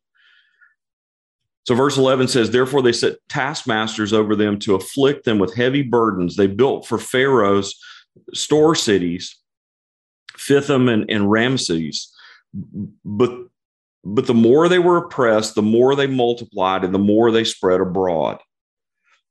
So 1.66 1.76
verse 1.76 1.98
11 1.98 2.28
says, 2.30 2.50
Therefore 2.50 2.82
they 2.82 2.92
set 2.92 3.18
taskmasters 3.30 4.14
over 4.14 4.36
them 4.36 4.60
to 4.60 4.76
afflict 4.76 5.26
them 5.26 5.40
with 5.40 5.56
heavy 5.56 5.84
burdens. 5.84 6.36
They 6.36 6.48
built 6.48 6.88
for 6.88 6.98
Pharaoh's 6.98 7.76
store 8.34 8.76
cities, 8.76 9.36
Pithom 10.36 10.92
and, 10.92 11.10
and 11.10 11.30
Ramses. 11.30 12.12
But 13.06 13.32
but 14.16 14.28
the 14.28 14.34
more 14.34 14.68
they 14.68 14.80
were 14.80 14.98
oppressed, 14.98 15.56
the 15.56 15.62
more 15.62 15.96
they 15.96 16.08
multiplied 16.08 16.84
and 16.84 16.94
the 16.94 17.00
more 17.00 17.32
they 17.32 17.44
spread 17.44 17.82
abroad. 17.82 18.40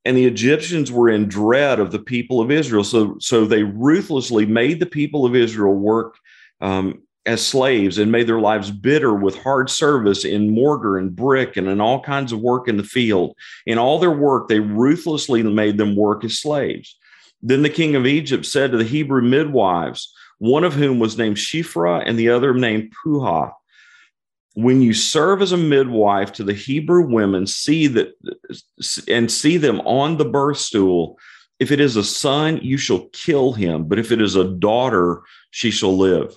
And 0.05 0.17
the 0.17 0.27
Egyptians 0.27 0.91
were 0.91 1.09
in 1.09 1.29
dread 1.29 1.81
of 1.81 1.91
the 1.91 1.99
people 1.99 2.41
of 2.41 2.51
Israel. 2.51 2.85
So, 2.85 3.17
so 3.19 3.45
they 3.45 3.63
ruthlessly 3.63 4.47
made 4.47 4.81
the 4.81 4.87
people 4.87 5.27
of 5.27 5.35
Israel 5.35 5.75
work 5.75 6.17
um, 6.61 7.03
as 7.27 7.47
slaves 7.47 7.99
and 7.99 8.11
made 8.11 8.27
their 8.27 8.41
lives 8.41 8.71
bitter 8.71 9.13
with 9.13 9.37
hard 9.37 9.69
service 9.69 10.25
in 10.25 10.51
mortar 10.51 10.97
and 10.97 11.15
brick 11.15 11.57
and 11.57 11.69
in 11.69 11.81
all 11.81 12.01
kinds 12.01 12.33
of 12.33 12.41
work 12.41 12.69
in 12.69 12.79
the 12.79 12.85
field. 12.85 13.37
In 13.67 13.79
all 13.79 13.99
their 13.99 14.11
work, 14.11 14.49
they 14.49 14.61
ruthlessly 14.61 15.43
made 15.43 15.77
them 15.77 15.95
work 15.95 16.25
as 16.25 16.39
slaves. 16.39 16.97
Then 17.43 17.63
the 17.63 17.71
king 17.71 17.95
of 17.97 18.07
Egypt 18.07 18.47
said 18.47 18.71
to 18.71 18.79
the 18.79 18.85
Hebrew 18.85 19.23
midwives, 19.23 20.13
one 20.39 20.65
of 20.65 20.75
whom 20.75 21.01
was 21.01 21.19
named 21.19 21.37
Shiphrah 21.37 22.03
and 22.07 22.19
the 22.19 22.31
other 22.31 22.55
named 22.55 22.93
Puah, 22.93 23.51
when 24.59 24.83
you 24.83 24.93
serve 24.93 25.41
as 25.41 25.53
a 25.53 25.57
midwife 25.57 26.33
to 26.33 26.43
the 26.43 26.53
Hebrew 26.53 27.07
women, 27.07 27.47
see 27.47 27.87
that 27.87 28.09
and 29.07 29.31
see 29.31 29.57
them 29.57 29.81
on 29.83 30.17
the 30.17 30.25
birth 30.25 30.59
stool. 30.59 31.17
If 31.61 31.71
it 31.71 31.79
is 31.79 31.95
a 31.95 32.03
son, 32.03 32.59
you 32.61 32.77
shall 32.77 33.09
kill 33.13 33.53
him, 33.53 33.85
but 33.85 34.01
if 34.01 34.11
it 34.11 34.21
is 34.21 34.35
a 34.35 34.51
daughter, 34.51 35.23
she 35.53 35.71
shall 35.71 35.97
live. 35.97 36.37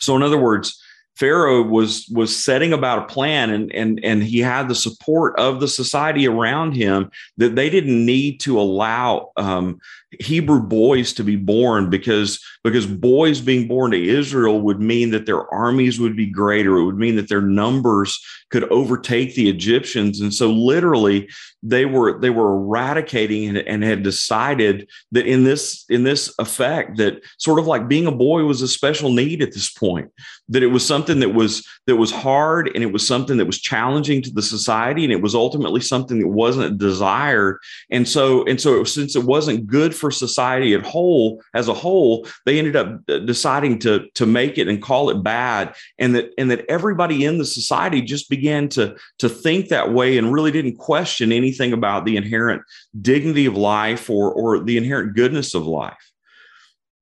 So, 0.00 0.16
in 0.16 0.24
other 0.24 0.38
words, 0.38 0.82
Pharaoh 1.14 1.62
was 1.62 2.08
was 2.12 2.34
setting 2.34 2.72
about 2.72 2.98
a 2.98 3.14
plan 3.14 3.50
and 3.50 3.72
and 3.72 4.00
and 4.02 4.24
he 4.24 4.40
had 4.40 4.68
the 4.68 4.74
support 4.74 5.38
of 5.38 5.60
the 5.60 5.68
society 5.68 6.26
around 6.26 6.72
him 6.72 7.12
that 7.36 7.54
they 7.54 7.70
didn't 7.70 8.04
need 8.04 8.40
to 8.40 8.58
allow 8.58 9.30
um, 9.36 9.78
Hebrew 10.20 10.60
boys 10.60 11.12
to 11.14 11.24
be 11.24 11.36
born 11.36 11.90
because 11.90 12.42
because 12.64 12.86
boys 12.86 13.40
being 13.40 13.68
born 13.68 13.92
to 13.92 14.08
Israel 14.08 14.60
would 14.60 14.80
mean 14.80 15.10
that 15.10 15.26
their 15.26 15.52
armies 15.52 16.00
would 16.00 16.16
be 16.16 16.26
greater. 16.26 16.76
It 16.78 16.84
would 16.84 16.98
mean 16.98 17.16
that 17.16 17.28
their 17.28 17.40
numbers 17.40 18.18
could 18.50 18.64
overtake 18.70 19.34
the 19.34 19.48
Egyptians, 19.48 20.20
and 20.20 20.32
so 20.32 20.50
literally 20.50 21.28
they 21.62 21.84
were 21.84 22.18
they 22.20 22.30
were 22.30 22.54
eradicating 22.54 23.48
and, 23.48 23.58
and 23.58 23.82
had 23.82 24.02
decided 24.02 24.88
that 25.12 25.26
in 25.26 25.44
this 25.44 25.84
in 25.88 26.04
this 26.04 26.32
effect 26.38 26.96
that 26.98 27.22
sort 27.38 27.58
of 27.58 27.66
like 27.66 27.88
being 27.88 28.06
a 28.06 28.12
boy 28.12 28.44
was 28.44 28.62
a 28.62 28.68
special 28.68 29.10
need 29.10 29.42
at 29.42 29.52
this 29.52 29.70
point. 29.70 30.10
That 30.48 30.62
it 30.62 30.68
was 30.68 30.86
something 30.86 31.20
that 31.20 31.34
was 31.34 31.66
that 31.86 31.96
was 31.96 32.12
hard 32.12 32.70
and 32.74 32.84
it 32.84 32.92
was 32.92 33.06
something 33.06 33.36
that 33.38 33.46
was 33.46 33.60
challenging 33.60 34.22
to 34.22 34.30
the 34.30 34.42
society 34.42 35.02
and 35.02 35.12
it 35.12 35.22
was 35.22 35.34
ultimately 35.34 35.80
something 35.80 36.20
that 36.20 36.28
wasn't 36.28 36.78
desired. 36.78 37.58
And 37.90 38.08
so 38.08 38.44
and 38.44 38.60
so 38.60 38.84
since 38.84 39.16
it 39.16 39.24
wasn't 39.24 39.66
good 39.66 39.94
for 39.94 40.05
society 40.10 40.74
at 40.74 40.84
whole 40.84 41.42
as 41.54 41.68
a 41.68 41.74
whole, 41.74 42.26
they 42.44 42.58
ended 42.58 42.76
up 42.76 43.04
deciding 43.26 43.78
to 43.80 44.06
to 44.14 44.26
make 44.26 44.58
it 44.58 44.68
and 44.68 44.82
call 44.82 45.10
it 45.10 45.22
bad, 45.22 45.74
and 45.98 46.14
that 46.14 46.30
and 46.38 46.50
that 46.50 46.64
everybody 46.68 47.24
in 47.24 47.38
the 47.38 47.44
society 47.44 48.00
just 48.02 48.30
began 48.30 48.68
to 48.70 48.96
to 49.18 49.28
think 49.28 49.68
that 49.68 49.92
way 49.92 50.18
and 50.18 50.32
really 50.32 50.50
didn't 50.50 50.76
question 50.76 51.32
anything 51.32 51.72
about 51.72 52.04
the 52.04 52.16
inherent 52.16 52.62
dignity 53.00 53.46
of 53.46 53.56
life 53.56 54.08
or 54.10 54.32
or 54.32 54.60
the 54.60 54.76
inherent 54.76 55.14
goodness 55.14 55.54
of 55.54 55.66
life. 55.66 56.12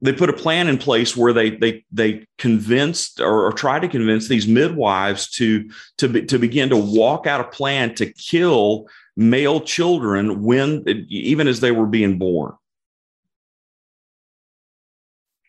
They 0.01 0.13
put 0.13 0.29
a 0.29 0.35
plan 0.35 0.69
in 0.69 0.79
place 0.79 1.17
where 1.17 1.33
they 1.33 1.51
they 1.51 1.85
they 1.91 2.27
convinced 2.39 3.21
or, 3.21 3.47
or 3.47 3.53
try 3.53 3.79
to 3.79 3.89
convince 3.89 4.29
these 4.29 4.47
midwives 4.47 5.31
to 5.33 5.71
to 5.99 6.09
be, 6.09 6.27
to 6.27 6.39
begin 6.39 6.69
to 6.71 6.77
walk 6.77 7.27
out 7.27 7.41
a 7.41 7.45
plan 7.45 7.95
to 7.97 8.13
kill 8.13 8.87
male 9.17 9.61
children 9.61 10.43
when 10.43 10.85
even 11.09 11.47
as 11.47 11.61
they 11.61 11.71
were 11.71 11.87
being 11.87 12.19
born 12.19 12.53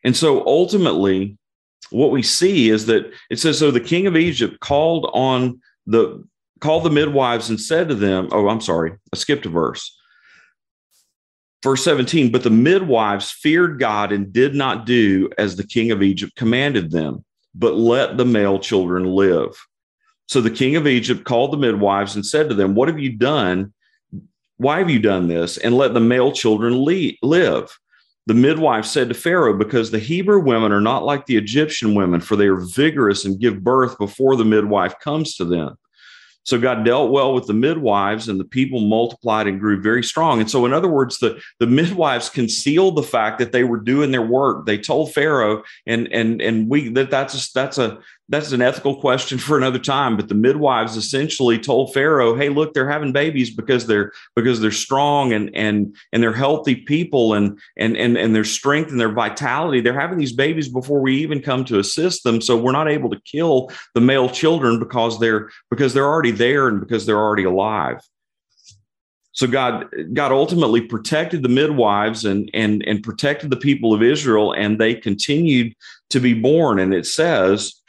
and 0.06 0.16
so 0.16 0.46
ultimately, 0.46 1.36
what 1.90 2.12
we 2.12 2.22
see 2.22 2.70
is 2.70 2.86
that 2.86 3.12
it 3.32 3.40
says, 3.40 3.58
so 3.58 3.72
the 3.72 3.80
king 3.80 4.06
of 4.06 4.16
Egypt 4.16 4.60
called 4.60 5.10
on 5.14 5.60
the 5.88 6.24
called 6.62 6.84
the 6.84 6.92
midwives 6.92 7.50
and 7.50 7.60
said 7.60 7.90
to 7.90 7.96
them, 7.96 8.30
Oh, 8.32 8.48
I'm 8.48 8.62
sorry, 8.62 8.94
I 9.12 9.18
skipped 9.18 9.48
a 9.48 9.50
verse. 9.50 10.00
Verse 11.64 11.84
17, 11.84 12.32
but 12.32 12.44
the 12.44 12.52
midwives 12.52 13.32
feared 13.32 13.80
God 13.80 14.12
and 14.12 14.32
did 14.32 14.54
not 14.54 14.86
do 14.86 15.32
as 15.40 15.56
the 15.56 15.66
king 15.66 15.90
of 15.90 16.04
Egypt 16.04 16.36
commanded 16.36 16.92
them, 16.92 17.26
but 17.56 17.74
let 17.74 18.18
the 18.18 18.26
male 18.26 18.60
children 18.60 19.06
live. 19.06 19.50
So 20.28 20.40
the 20.40 20.52
king 20.52 20.76
of 20.76 20.86
Egypt 20.86 21.24
called 21.24 21.52
the 21.52 21.58
midwives 21.58 22.16
and 22.16 22.24
said 22.24 22.50
to 22.50 22.56
them, 22.56 22.76
What 22.76 22.90
have 22.90 23.00
you 23.00 23.14
done? 23.14 23.74
Why 24.58 24.78
have 24.78 24.92
you 24.92 25.00
done 25.00 25.28
this? 25.28 25.58
And 25.58 25.76
let 25.76 25.96
the 25.96 26.00
male 26.00 26.32
children 26.32 26.76
live. 26.76 27.76
The 28.28 28.34
midwife 28.34 28.86
said 28.86 29.10
to 29.10 29.16
Pharaoh, 29.16 29.58
Because 29.58 29.92
the 29.92 30.00
Hebrew 30.00 30.42
women 30.42 30.72
are 30.72 30.82
not 30.82 31.04
like 31.04 31.26
the 31.26 31.38
Egyptian 31.38 31.94
women, 31.94 32.20
for 32.20 32.36
they 32.36 32.48
are 32.48 32.60
vigorous 32.60 33.26
and 33.26 33.40
give 33.40 33.64
birth 33.64 33.98
before 33.98 34.36
the 34.36 34.46
midwife 34.46 35.00
comes 35.00 35.36
to 35.36 35.46
them. 35.46 35.78
So 36.46 36.60
God 36.60 36.86
dealt 36.86 37.12
well 37.12 37.34
with 37.34 37.48
the 37.48 37.56
midwives, 37.56 38.30
and 38.30 38.40
the 38.40 38.46
people 38.46 38.80
multiplied 38.80 39.48
and 39.48 39.60
grew 39.60 39.82
very 39.82 40.04
strong. 40.04 40.40
And 40.40 40.50
so, 40.50 40.64
in 40.66 40.74
other 40.74 40.88
words, 40.88 41.18
the, 41.18 41.42
the 41.60 41.66
midwives 41.66 42.30
concealed 42.30 42.96
the 42.96 43.04
fact 43.04 43.40
that 43.40 43.52
they 43.52 43.64
were 43.64 43.80
doing 43.80 44.12
their 44.12 44.22
work. 44.22 44.68
They 44.68 44.78
told 44.78 45.12
Pharaoh, 45.12 45.64
and 45.88 46.08
and 46.14 46.44
and 46.44 46.70
we 46.70 46.90
that 46.90 47.10
that's 47.10 47.34
a, 47.34 47.52
that's 47.54 47.80
a 47.80 48.00
that's 48.30 48.52
an 48.52 48.62
ethical 48.62 49.00
question 49.00 49.38
for 49.38 49.58
another 49.58 49.80
time 49.80 50.18
but 50.18 50.28
the 50.28 50.36
midwives 50.36 50.98
essentially 50.98 51.58
told 51.58 51.94
pharaoh 51.94 52.36
hey 52.36 52.50
look 52.50 52.74
they're 52.74 52.90
having 52.90 53.12
babies 53.12 53.54
because 53.54 53.88
they're 53.88 54.12
because 54.36 54.60
they're 54.60 54.72
strong 54.72 55.34
and 55.34 55.50
and 55.56 55.96
and 56.12 56.22
they're 56.22 56.34
healthy 56.34 56.76
people 56.76 57.34
and 57.34 57.60
and 57.78 57.98
and, 57.98 58.18
and 58.18 58.36
their 58.36 58.44
strength 58.44 58.92
and 58.92 59.00
their 59.00 59.12
vitality. 59.12 59.82
They're 59.82 60.00
having 60.00 60.18
these 60.18 60.34
babies 60.34 60.70
before 60.70 61.02
we 61.02 61.18
even 61.18 61.42
come 61.42 61.66
to 61.66 61.80
assist 61.80 62.24
them. 62.24 62.42
So 62.42 62.58
we're 62.58 62.72
not 62.72 62.90
able 62.90 63.10
to 63.10 63.22
kill 63.22 63.72
the 63.94 64.02
male 64.02 64.30
children 64.30 64.80
because 64.80 65.20
they're 65.20 65.50
because 65.70 65.94
they're 65.94 66.08
already 66.08 66.32
there 66.32 66.68
and 66.68 66.80
because 66.80 67.06
they're 67.06 67.20
already 67.20 67.44
alive. 67.44 68.00
So 69.32 69.48
God, 69.48 69.88
God 70.14 70.32
ultimately 70.32 70.80
protected 70.80 71.44
the 71.44 71.50
midwives 71.50 72.24
and 72.24 72.50
and 72.54 72.84
and 72.88 73.04
protected 73.04 73.50
the 73.50 73.58
people 73.58 73.94
of 73.94 74.02
Israel, 74.02 74.54
and 74.54 74.80
they 74.80 74.96
continued 74.96 75.74
to 76.12 76.20
be 76.20 76.34
born. 76.34 76.80
And 76.80 76.94
it 76.94 77.06
says 77.06 77.82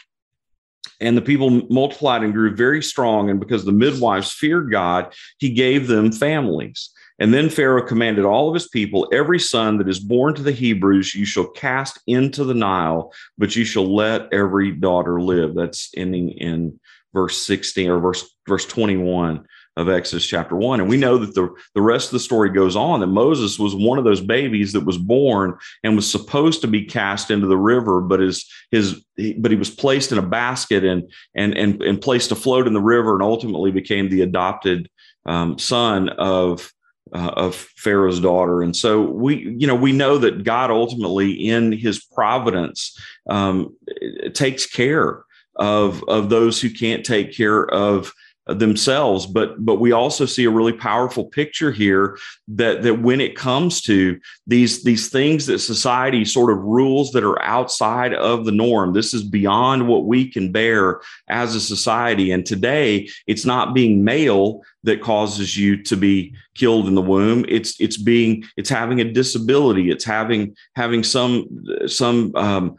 and 1.00 1.16
the 1.16 1.22
people 1.22 1.50
multiplied 1.70 2.22
and 2.22 2.32
grew 2.32 2.54
very 2.54 2.82
strong. 2.82 3.30
And 3.30 3.40
because 3.40 3.64
the 3.64 3.72
midwives 3.72 4.32
feared 4.32 4.70
God, 4.70 5.14
he 5.38 5.50
gave 5.50 5.88
them 5.88 6.12
families. 6.12 6.90
And 7.18 7.32
then 7.32 7.48
Pharaoh 7.48 7.86
commanded 7.86 8.24
all 8.24 8.48
of 8.48 8.54
his 8.54 8.68
people, 8.68 9.08
every 9.12 9.38
son 9.38 9.78
that 9.78 9.88
is 9.88 9.98
born 9.98 10.34
to 10.34 10.42
the 10.42 10.52
Hebrews, 10.52 11.14
you 11.14 11.24
shall 11.24 11.48
cast 11.48 11.98
into 12.06 12.44
the 12.44 12.54
Nile, 12.54 13.12
but 13.38 13.56
you 13.56 13.64
shall 13.64 13.94
let 13.94 14.32
every 14.32 14.72
daughter 14.72 15.20
live. 15.20 15.54
That's 15.54 15.90
ending 15.96 16.30
in 16.30 16.78
verse 17.14 17.40
16 17.40 17.90
or 17.90 17.98
verse 17.98 18.24
verse 18.46 18.66
21 18.66 19.46
of 19.76 19.88
Exodus 19.88 20.26
chapter 20.26 20.56
one. 20.56 20.80
And 20.80 20.88
we 20.88 20.96
know 20.96 21.18
that 21.18 21.34
the, 21.34 21.54
the 21.74 21.82
rest 21.82 22.08
of 22.08 22.12
the 22.12 22.20
story 22.20 22.50
goes 22.50 22.76
on 22.76 23.00
that 23.00 23.08
Moses 23.08 23.58
was 23.58 23.74
one 23.74 23.98
of 23.98 24.04
those 24.04 24.20
babies 24.20 24.72
that 24.72 24.86
was 24.86 24.96
born 24.96 25.56
and 25.84 25.94
was 25.94 26.10
supposed 26.10 26.62
to 26.62 26.66
be 26.66 26.84
cast 26.84 27.30
into 27.30 27.46
the 27.46 27.58
river, 27.58 28.00
but 28.00 28.20
his 28.20 28.50
his 28.70 29.04
but 29.38 29.50
he 29.50 29.56
was 29.56 29.70
placed 29.70 30.12
in 30.12 30.18
a 30.18 30.22
basket 30.22 30.84
and 30.84 31.10
and 31.34 31.56
and, 31.56 31.82
and 31.82 32.00
placed 32.00 32.32
afloat 32.32 32.66
in 32.66 32.72
the 32.72 32.80
river 32.80 33.14
and 33.14 33.22
ultimately 33.22 33.70
became 33.70 34.08
the 34.08 34.22
adopted 34.22 34.88
um, 35.26 35.58
son 35.58 36.08
of 36.10 36.72
uh, 37.14 37.32
of 37.36 37.54
Pharaoh's 37.54 38.20
daughter. 38.20 38.62
And 38.62 38.74
so 38.74 39.02
we, 39.02 39.54
you 39.58 39.66
know, 39.66 39.74
we 39.74 39.92
know 39.92 40.18
that 40.18 40.44
God 40.44 40.70
ultimately, 40.70 41.32
in 41.32 41.72
His 41.72 42.04
providence, 42.04 42.98
um, 43.28 43.76
takes 44.32 44.66
care 44.66 45.22
of 45.56 46.02
of 46.08 46.30
those 46.30 46.60
who 46.60 46.70
can't 46.70 47.04
take 47.04 47.36
care 47.36 47.64
of 47.66 48.12
themselves. 48.46 49.26
But 49.26 49.64
but 49.64 49.76
we 49.76 49.92
also 49.92 50.24
see 50.24 50.44
a 50.44 50.50
really 50.50 50.72
powerful 50.72 51.24
picture 51.24 51.72
here 51.72 52.18
that 52.48 52.82
that 52.82 53.02
when 53.02 53.20
it 53.20 53.36
comes 53.36 53.80
to 53.82 54.20
these 54.46 54.84
these 54.84 55.08
things 55.08 55.46
that 55.46 55.58
society 55.58 56.24
sort 56.24 56.52
of 56.52 56.62
rules 56.62 57.10
that 57.12 57.24
are 57.24 57.42
outside 57.42 58.14
of 58.14 58.44
the 58.44 58.52
norm 58.52 58.92
this 58.92 59.12
is 59.12 59.24
beyond 59.24 59.88
what 59.88 60.06
we 60.06 60.28
can 60.28 60.52
bear 60.52 61.00
as 61.28 61.54
a 61.54 61.60
society. 61.60 62.30
And 62.30 62.46
today 62.46 63.08
it's 63.26 63.44
not 63.44 63.74
being 63.74 64.04
male 64.04 64.62
that 64.84 65.02
causes 65.02 65.56
you 65.56 65.82
to 65.82 65.96
be 65.96 66.32
killed 66.54 66.86
in 66.86 66.94
the 66.94 67.02
womb. 67.02 67.44
It's 67.48 67.78
it's 67.80 67.96
being 67.96 68.44
it's 68.56 68.70
having 68.70 69.00
a 69.00 69.12
disability. 69.12 69.90
It's 69.90 70.04
having 70.04 70.56
having 70.76 71.02
some 71.02 71.64
some 71.86 72.34
um, 72.36 72.76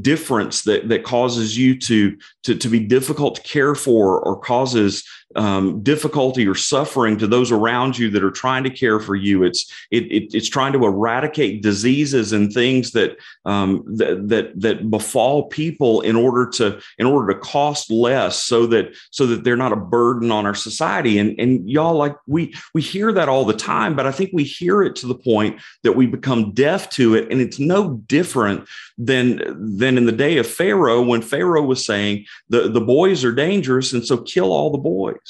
difference 0.00 0.62
that 0.62 0.88
that 0.88 1.04
causes 1.04 1.56
you 1.56 1.78
to 1.78 2.16
to 2.42 2.54
to 2.54 2.68
be 2.68 2.80
difficult 2.80 3.36
to 3.36 3.42
care 3.42 3.74
for 3.74 4.20
or 4.20 4.38
causes 4.38 5.04
um, 5.36 5.82
difficulty 5.82 6.46
or 6.46 6.54
suffering 6.54 7.18
to 7.18 7.26
those 7.26 7.50
around 7.52 7.98
you 7.98 8.10
that 8.10 8.24
are 8.24 8.30
trying 8.30 8.64
to 8.64 8.70
care 8.70 9.00
for 9.00 9.14
you. 9.14 9.42
It's 9.42 9.70
it, 9.90 10.04
it 10.04 10.34
it's 10.34 10.48
trying 10.48 10.72
to 10.74 10.84
eradicate 10.84 11.62
diseases 11.62 12.32
and 12.32 12.52
things 12.52 12.92
that 12.92 13.16
um, 13.44 13.84
that 13.86 14.28
that 14.28 14.60
that 14.60 14.90
befall 14.90 15.48
people 15.48 16.00
in 16.02 16.16
order 16.16 16.48
to 16.50 16.80
in 16.98 17.06
order 17.06 17.32
to 17.32 17.40
cost 17.40 17.90
less, 17.90 18.42
so 18.42 18.66
that 18.66 18.94
so 19.10 19.26
that 19.26 19.44
they're 19.44 19.56
not 19.56 19.72
a 19.72 19.76
burden 19.76 20.30
on 20.30 20.46
our 20.46 20.54
society. 20.54 21.18
And 21.18 21.38
and 21.38 21.68
y'all 21.68 21.96
like 21.96 22.16
we 22.26 22.54
we 22.74 22.82
hear 22.82 23.12
that 23.12 23.28
all 23.28 23.44
the 23.44 23.54
time, 23.54 23.96
but 23.96 24.06
I 24.06 24.12
think 24.12 24.30
we 24.32 24.44
hear 24.44 24.82
it 24.82 24.96
to 24.96 25.06
the 25.06 25.14
point 25.14 25.60
that 25.82 25.92
we 25.92 26.06
become 26.06 26.52
deaf 26.52 26.90
to 26.90 27.14
it, 27.14 27.30
and 27.30 27.40
it's 27.40 27.58
no 27.58 27.94
different 28.06 28.68
than 28.98 29.76
than 29.78 29.98
in 29.98 30.06
the 30.06 30.12
day 30.12 30.38
of 30.38 30.46
Pharaoh 30.46 31.02
when 31.02 31.22
Pharaoh 31.22 31.62
was 31.62 31.84
saying 31.84 32.26
the 32.48 32.68
the 32.68 32.80
boys 32.80 33.24
are 33.24 33.32
dangerous, 33.32 33.92
and 33.92 34.06
so 34.06 34.18
kill 34.18 34.52
all 34.52 34.70
the 34.70 34.78
boys. 34.78 35.23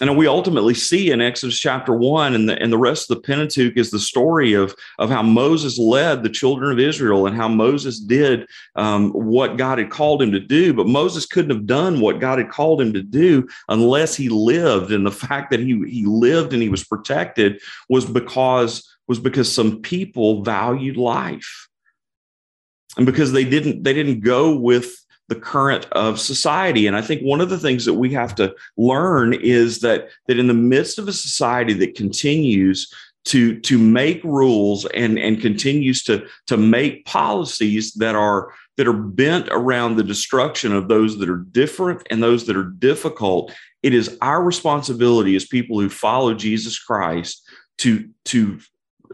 And 0.00 0.16
we 0.16 0.26
ultimately 0.26 0.74
see 0.74 1.12
in 1.12 1.20
Exodus 1.20 1.60
chapter 1.60 1.94
one 1.94 2.34
and 2.34 2.48
the, 2.48 2.60
and 2.60 2.72
the 2.72 2.78
rest 2.78 3.08
of 3.08 3.16
the 3.16 3.22
Pentateuch 3.22 3.76
is 3.76 3.92
the 3.92 4.00
story 4.00 4.52
of, 4.52 4.74
of 4.98 5.10
how 5.10 5.22
Moses 5.22 5.78
led 5.78 6.22
the 6.22 6.30
children 6.30 6.72
of 6.72 6.80
Israel 6.80 7.26
and 7.26 7.36
how 7.36 7.46
Moses 7.46 8.00
did 8.00 8.48
um, 8.74 9.12
what 9.12 9.58
God 9.58 9.78
had 9.78 9.90
called 9.90 10.20
him 10.20 10.32
to 10.32 10.40
do. 10.40 10.74
But 10.74 10.88
Moses 10.88 11.24
couldn't 11.24 11.54
have 11.54 11.66
done 11.66 12.00
what 12.00 12.18
God 12.18 12.38
had 12.38 12.50
called 12.50 12.80
him 12.80 12.92
to 12.94 13.02
do 13.02 13.46
unless 13.68 14.16
he 14.16 14.28
lived. 14.28 14.90
And 14.90 15.06
the 15.06 15.12
fact 15.12 15.52
that 15.52 15.60
he, 15.60 15.80
he 15.88 16.04
lived 16.04 16.52
and 16.52 16.62
he 16.62 16.70
was 16.70 16.82
protected 16.82 17.60
was 17.88 18.04
because, 18.04 18.88
was 19.06 19.20
because 19.20 19.54
some 19.54 19.82
people 19.82 20.42
valued 20.42 20.96
life. 20.96 21.68
And 22.96 23.06
because 23.06 23.30
they 23.30 23.44
didn't, 23.44 23.84
they 23.84 23.92
didn't 23.92 24.20
go 24.20 24.56
with 24.56 24.96
the 25.28 25.34
current 25.36 25.86
of 25.92 26.20
society. 26.20 26.86
And 26.86 26.96
I 26.96 27.02
think 27.02 27.22
one 27.22 27.40
of 27.40 27.48
the 27.48 27.58
things 27.58 27.84
that 27.84 27.94
we 27.94 28.12
have 28.12 28.34
to 28.36 28.54
learn 28.76 29.34
is 29.34 29.80
that 29.80 30.08
that 30.26 30.38
in 30.38 30.46
the 30.46 30.54
midst 30.54 30.98
of 30.98 31.08
a 31.08 31.12
society 31.12 31.72
that 31.74 31.94
continues 31.94 32.92
to 33.26 33.58
to 33.60 33.78
make 33.78 34.22
rules 34.24 34.84
and 34.86 35.18
and 35.18 35.40
continues 35.40 36.02
to 36.04 36.26
to 36.48 36.56
make 36.56 37.04
policies 37.04 37.92
that 37.94 38.14
are 38.14 38.52
that 38.76 38.88
are 38.88 38.92
bent 38.92 39.48
around 39.50 39.96
the 39.96 40.02
destruction 40.02 40.72
of 40.72 40.88
those 40.88 41.18
that 41.18 41.28
are 41.28 41.44
different 41.52 42.04
and 42.10 42.22
those 42.22 42.46
that 42.46 42.56
are 42.56 42.64
difficult 42.64 43.52
it 43.82 43.94
is 43.94 44.16
our 44.20 44.42
responsibility 44.42 45.36
as 45.36 45.44
people 45.44 45.78
who 45.78 45.88
follow 45.88 46.34
Jesus 46.34 46.78
Christ 46.78 47.48
to 47.78 48.08
to 48.26 48.58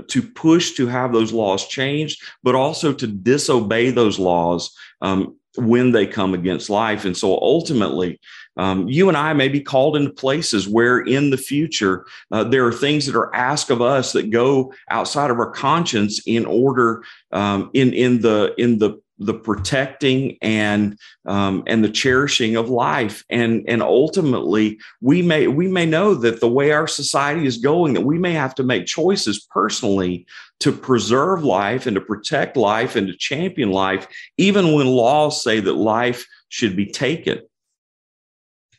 to 0.07 0.23
push 0.23 0.73
to 0.73 0.87
have 0.87 1.12
those 1.12 1.33
laws 1.33 1.66
changed, 1.66 2.23
but 2.42 2.55
also 2.55 2.92
to 2.92 3.07
disobey 3.07 3.90
those 3.90 4.18
laws 4.18 4.77
um, 5.03 5.37
when 5.56 5.92
they 5.92 6.06
come 6.06 6.34
against 6.34 6.70
life. 6.70 7.04
And 7.04 7.16
so 7.16 7.32
ultimately, 7.40 8.20
um, 8.56 8.88
you 8.88 9.08
and 9.08 9.16
I 9.16 9.32
may 9.32 9.48
be 9.48 9.61
called 9.61 9.96
into 9.96 10.11
places 10.11 10.68
where 10.68 10.98
in 10.98 11.30
the 11.30 11.37
future 11.37 12.06
uh, 12.32 12.44
there 12.44 12.66
are 12.66 12.72
things 12.72 13.06
that 13.06 13.16
are 13.16 13.34
asked 13.34 13.70
of 13.70 13.80
us 13.80 14.12
that 14.12 14.30
go 14.30 14.72
outside 14.90 15.30
of 15.30 15.38
our 15.38 15.50
conscience 15.50 16.20
in 16.26 16.44
order 16.44 17.04
um, 17.32 17.70
in 17.72 17.92
in 17.92 18.20
the 18.20 18.54
in 18.58 18.78
the 18.78 19.00
the 19.18 19.35
protecting 19.35 20.38
and 20.40 20.98
um, 21.26 21.64
and 21.66 21.83
the 21.83 21.90
cherishing 21.90 22.57
of 22.57 22.70
life. 22.70 23.24
And 23.28 23.64
and 23.68 23.83
ultimately 23.83 24.78
we 25.00 25.22
may 25.22 25.48
we 25.48 25.66
may 25.68 25.87
know 25.87 26.14
that 26.14 26.40
the 26.40 26.48
way 26.48 26.70
our 26.70 26.87
society 26.87 27.46
is 27.46 27.59
going 27.59 27.94
that 27.94 28.02
we 28.02 28.18
may 28.18 28.33
have 28.33 28.54
to 28.57 28.62
make 28.62 28.87
choices 28.87 29.40
personally 29.50 30.26
to 30.61 30.72
preserve 30.72 31.44
life 31.44 31.87
and 31.87 31.94
to 31.96 32.00
protect 32.00 32.57
life 32.57 32.96
and 32.96 33.09
to 33.09 33.16
champion 33.16 33.70
life 33.70 34.07
even 34.37 34.72
when 34.72 34.87
laws 34.87 35.42
say 35.42 35.61
that 35.61 35.74
life 35.74 36.26
should 36.48 36.76
be 36.76 36.87
taken. 36.87 37.40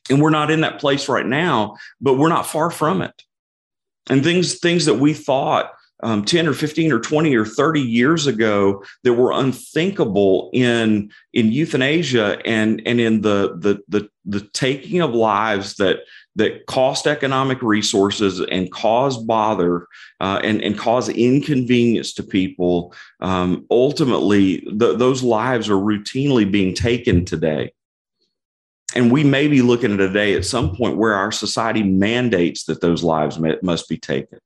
And 0.09 0.21
we're 0.21 0.31
not 0.31 0.51
in 0.51 0.61
that 0.61 0.79
place 0.79 1.09
right 1.09 1.25
now 1.25 1.75
but 1.99 2.15
we're 2.15 2.29
not 2.29 2.47
far 2.47 2.71
from 2.71 3.01
it. 3.01 3.23
And 4.09 4.23
things 4.23 4.59
things 4.59 4.85
that 4.85 4.95
we 4.95 5.13
thought 5.13 5.73
um, 6.01 6.23
10 6.23 6.47
or 6.47 6.53
15 6.53 6.91
or 6.91 6.99
20 6.99 7.35
or 7.35 7.45
30 7.45 7.81
years 7.81 8.27
ago 8.27 8.83
that 9.03 9.13
were 9.13 9.31
unthinkable 9.31 10.49
in 10.53 11.11
in 11.33 11.51
euthanasia 11.51 12.39
and 12.45 12.81
and 12.85 12.99
in 12.99 13.21
the 13.21 13.57
the 13.57 13.81
the, 13.87 14.09
the 14.25 14.41
taking 14.53 15.01
of 15.01 15.13
lives 15.13 15.75
that 15.75 15.99
that 16.35 16.65
cost 16.67 17.05
economic 17.05 17.61
resources 17.61 18.39
and 18.39 18.71
cause 18.71 19.17
bother 19.17 19.87
uh, 20.21 20.39
and, 20.41 20.61
and 20.61 20.77
cause 20.77 21.09
inconvenience 21.09 22.13
to 22.13 22.23
people. 22.23 22.93
Um, 23.19 23.65
ultimately 23.69 24.65
the, 24.71 24.95
those 24.95 25.21
lives 25.21 25.69
are 25.69 25.73
routinely 25.73 26.49
being 26.49 26.73
taken 26.73 27.25
today. 27.25 27.73
And 28.95 29.11
we 29.11 29.23
may 29.23 29.47
be 29.47 29.61
looking 29.61 29.93
at 29.93 29.99
a 29.99 30.11
day 30.11 30.33
at 30.33 30.45
some 30.45 30.75
point 30.75 30.97
where 30.97 31.13
our 31.13 31.31
society 31.31 31.83
mandates 31.83 32.63
that 32.65 32.79
those 32.79 33.03
lives 33.03 33.37
may, 33.37 33.57
must 33.61 33.89
be 33.89 33.97
taken 33.97 34.39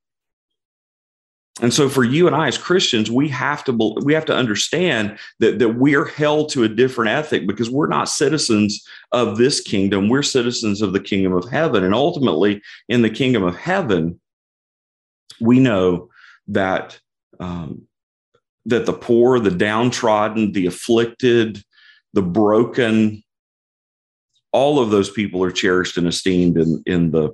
and 1.61 1.71
so 1.71 1.87
for 1.87 2.03
you 2.03 2.25
and 2.25 2.35
I 2.35 2.47
as 2.47 2.57
Christians, 2.57 3.11
we 3.11 3.29
have 3.29 3.63
to 3.65 3.95
we 4.03 4.13
have 4.13 4.25
to 4.25 4.35
understand 4.35 5.19
that 5.39 5.59
that 5.59 5.75
we're 5.75 6.05
held 6.05 6.49
to 6.49 6.63
a 6.63 6.69
different 6.69 7.11
ethic 7.11 7.45
because 7.45 7.69
we're 7.69 7.87
not 7.87 8.09
citizens 8.09 8.83
of 9.11 9.37
this 9.37 9.61
kingdom. 9.61 10.09
We're 10.09 10.23
citizens 10.23 10.81
of 10.81 10.93
the 10.93 10.99
kingdom 10.99 11.33
of 11.33 11.49
heaven. 11.49 11.83
And 11.83 11.93
ultimately, 11.93 12.61
in 12.89 13.03
the 13.03 13.09
kingdom 13.09 13.43
of 13.43 13.55
heaven, 13.55 14.19
we 15.39 15.59
know 15.59 16.09
that 16.47 16.99
um, 17.39 17.83
that 18.65 18.87
the 18.87 18.93
poor, 18.93 19.39
the 19.39 19.51
downtrodden, 19.51 20.53
the 20.53 20.65
afflicted, 20.65 21.63
the 22.13 22.23
broken, 22.23 23.23
all 24.51 24.79
of 24.79 24.89
those 24.89 25.11
people 25.11 25.43
are 25.43 25.51
cherished 25.51 25.97
and 25.97 26.07
esteemed 26.07 26.57
in, 26.57 26.81
in 26.87 27.11
the 27.11 27.31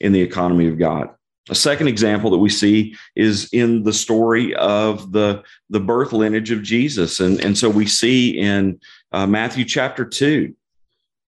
in 0.00 0.12
the 0.12 0.20
economy 0.20 0.68
of 0.68 0.78
God. 0.78 1.08
A 1.50 1.54
second 1.54 1.88
example 1.88 2.30
that 2.30 2.38
we 2.38 2.48
see 2.48 2.96
is 3.14 3.50
in 3.52 3.82
the 3.82 3.92
story 3.92 4.54
of 4.54 5.12
the, 5.12 5.42
the 5.68 5.80
birth 5.80 6.12
lineage 6.12 6.50
of 6.50 6.62
Jesus. 6.62 7.20
And, 7.20 7.38
and 7.40 7.56
so 7.56 7.68
we 7.68 7.86
see 7.86 8.38
in 8.38 8.80
uh, 9.12 9.26
Matthew 9.26 9.66
chapter 9.66 10.06
2, 10.06 10.54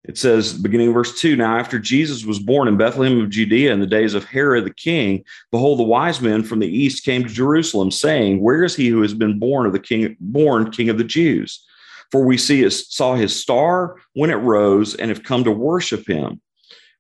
it 0.06 0.17
says, 0.17 0.54
beginning 0.54 0.89
of 0.89 0.93
verse 0.93 1.19
2 1.19 1.36
Now, 1.36 1.58
after 1.58 1.80
Jesus 1.80 2.25
was 2.25 2.39
born 2.39 2.67
in 2.67 2.78
Bethlehem 2.78 3.19
of 3.19 3.30
Judea 3.30 3.73
in 3.73 3.80
the 3.80 3.88
days 3.88 4.13
of 4.13 4.23
Herod 4.23 4.65
the 4.65 4.73
king, 4.73 5.25
behold, 5.51 5.80
the 5.80 5.84
wise 5.84 6.21
men 6.21 6.43
from 6.43 6.60
the 6.60 6.67
east 6.67 7.04
came 7.04 7.23
to 7.23 7.30
Jerusalem, 7.30 7.91
saying, 7.91 8.41
Where 8.41 8.63
is 8.63 8.75
he 8.75 8.88
who 8.88 9.01
has 9.01 9.13
been 9.13 9.39
born 9.39 9.65
of 9.65 9.73
the 9.73 9.80
king, 9.80 10.15
born 10.19 10.71
king 10.71 10.89
of 10.89 10.97
the 10.97 11.04
Jews? 11.04 11.65
For 12.12 12.23
we 12.23 12.38
see 12.38 12.69
saw 12.69 13.15
his 13.15 13.38
star 13.38 13.97
when 14.13 14.30
it 14.30 14.36
rose 14.36 14.95
and 14.95 15.10
have 15.10 15.23
come 15.23 15.43
to 15.43 15.51
worship 15.51 16.08
him. 16.08 16.39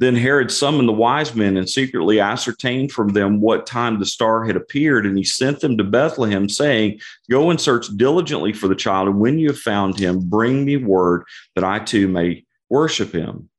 Then 0.00 0.16
Herod 0.16 0.50
summoned 0.50 0.88
the 0.88 0.94
wise 0.94 1.34
men 1.34 1.58
and 1.58 1.68
secretly 1.68 2.20
ascertained 2.20 2.90
from 2.90 3.08
them 3.08 3.38
what 3.40 3.66
time 3.66 3.98
the 3.98 4.06
star 4.06 4.44
had 4.44 4.56
appeared. 4.56 5.04
And 5.04 5.16
he 5.16 5.24
sent 5.24 5.60
them 5.60 5.76
to 5.76 5.84
Bethlehem, 5.84 6.48
saying, 6.48 7.00
Go 7.30 7.50
and 7.50 7.60
search 7.60 7.86
diligently 7.98 8.54
for 8.54 8.66
the 8.66 8.74
child. 8.74 9.08
And 9.08 9.20
when 9.20 9.38
you 9.38 9.48
have 9.48 9.58
found 9.58 9.98
him, 9.98 10.20
bring 10.28 10.64
me 10.64 10.78
word 10.78 11.24
that 11.54 11.64
I 11.64 11.80
too 11.80 12.08
may 12.08 12.44
worship 12.70 13.12
him. 13.12 13.50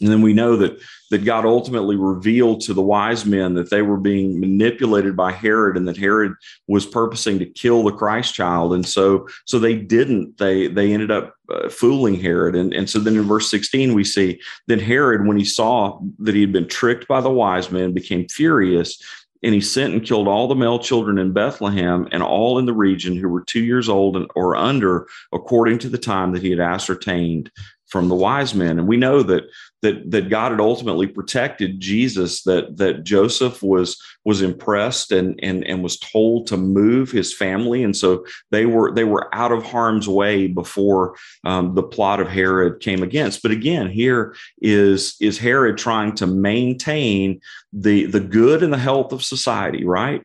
And 0.00 0.10
then 0.10 0.22
we 0.22 0.32
know 0.32 0.56
that 0.56 0.78
that 1.10 1.24
God 1.24 1.44
ultimately 1.44 1.96
revealed 1.96 2.60
to 2.62 2.74
the 2.74 2.82
wise 2.82 3.24
men 3.24 3.54
that 3.54 3.70
they 3.70 3.82
were 3.82 3.96
being 3.96 4.40
manipulated 4.40 5.16
by 5.16 5.30
Herod 5.30 5.76
and 5.76 5.86
that 5.86 5.96
Herod 5.96 6.34
was 6.66 6.84
purposing 6.84 7.38
to 7.38 7.46
kill 7.46 7.84
the 7.84 7.92
Christ 7.92 8.34
child. 8.34 8.74
And 8.74 8.86
so 8.86 9.28
so 9.44 9.58
they 9.58 9.74
didn't. 9.76 10.38
They 10.38 10.66
they 10.66 10.92
ended 10.92 11.10
up 11.10 11.34
uh, 11.48 11.68
fooling 11.68 12.20
Herod. 12.20 12.56
And, 12.56 12.74
and 12.74 12.90
so 12.90 12.98
then 12.98 13.16
in 13.16 13.22
verse 13.22 13.50
16 13.50 13.94
we 13.94 14.04
see 14.04 14.40
then 14.66 14.80
Herod 14.80 15.26
when 15.26 15.38
he 15.38 15.44
saw 15.44 16.00
that 16.18 16.34
he 16.34 16.40
had 16.40 16.52
been 16.52 16.68
tricked 16.68 17.08
by 17.08 17.20
the 17.20 17.30
wise 17.30 17.70
men 17.70 17.92
became 17.92 18.28
furious 18.28 19.00
and 19.42 19.54
he 19.54 19.60
sent 19.60 19.92
and 19.92 20.04
killed 20.04 20.26
all 20.26 20.48
the 20.48 20.54
male 20.54 20.78
children 20.78 21.18
in 21.18 21.32
Bethlehem 21.32 22.08
and 22.10 22.22
all 22.22 22.58
in 22.58 22.66
the 22.66 22.72
region 22.72 23.16
who 23.16 23.28
were 23.28 23.44
2 23.44 23.60
years 23.60 23.88
old 23.88 24.30
or 24.34 24.56
under 24.56 25.06
according 25.32 25.78
to 25.80 25.88
the 25.88 25.98
time 25.98 26.32
that 26.32 26.42
he 26.42 26.50
had 26.50 26.60
ascertained 26.60 27.50
from 27.88 28.08
the 28.08 28.14
wise 28.14 28.54
men. 28.54 28.78
And 28.78 28.88
we 28.88 28.96
know 28.96 29.22
that 29.22 29.44
that 29.82 30.10
that 30.10 30.28
God 30.28 30.50
had 30.50 30.60
ultimately 30.60 31.06
protected 31.06 31.80
Jesus 31.80 32.42
that 32.42 32.76
that 32.78 33.04
Joseph 33.04 33.62
was 33.62 34.00
was 34.24 34.42
impressed 34.42 35.12
and 35.12 35.38
and 35.42 35.64
and 35.64 35.82
was 35.82 35.98
told 35.98 36.46
to 36.48 36.56
move 36.56 37.10
his 37.10 37.34
family. 37.34 37.82
And 37.84 37.96
so 37.96 38.26
they 38.50 38.66
were 38.66 38.92
they 38.92 39.04
were 39.04 39.32
out 39.34 39.52
of 39.52 39.62
harm's 39.62 40.08
way 40.08 40.48
before 40.48 41.16
um, 41.44 41.74
the 41.74 41.82
plot 41.82 42.20
of 42.20 42.28
Herod 42.28 42.80
came 42.80 43.02
against. 43.02 43.42
But 43.42 43.52
again 43.52 43.88
here 43.88 44.34
is 44.60 45.16
is 45.20 45.38
Herod 45.38 45.78
trying 45.78 46.14
to 46.16 46.26
maintain 46.26 47.40
the 47.72 48.06
the 48.06 48.20
good 48.20 48.62
and 48.62 48.72
the 48.72 48.78
health 48.78 49.12
of 49.12 49.22
society 49.22 49.84
right 49.84 50.22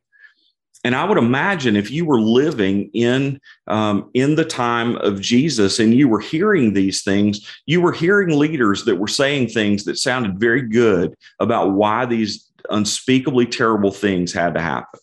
and 0.84 0.96
I 0.96 1.06
would 1.06 1.17
imagine 1.17 1.76
if 1.76 1.91
you 1.91 2.06
were 2.06 2.20
living 2.20 2.89
in 2.94 3.39
um, 3.67 4.10
in 4.13 4.36
the 4.36 4.46
time 4.46 4.96
of 4.98 5.22
Jesus 5.22 5.80
and 5.80 5.94
you 5.94 6.08
were 6.08 6.20
hearing 6.20 6.74
these 6.74 7.04
things, 7.04 7.48
you 7.65 7.82
were 7.82 7.91
hearing 7.91 8.38
leaders 8.38 8.86
that 8.86 8.96
were 8.96 9.08
saying 9.08 9.50
things 9.50 9.84
that 9.86 9.98
sounded 9.98 10.39
very 10.39 10.63
good 10.63 11.15
about 11.39 11.74
why 11.74 12.06
these 12.06 12.50
unspeakably 12.70 13.46
terrible 13.46 13.91
things 13.91 14.34
had 14.34 14.56
to 14.56 14.62
happen. 14.62 15.00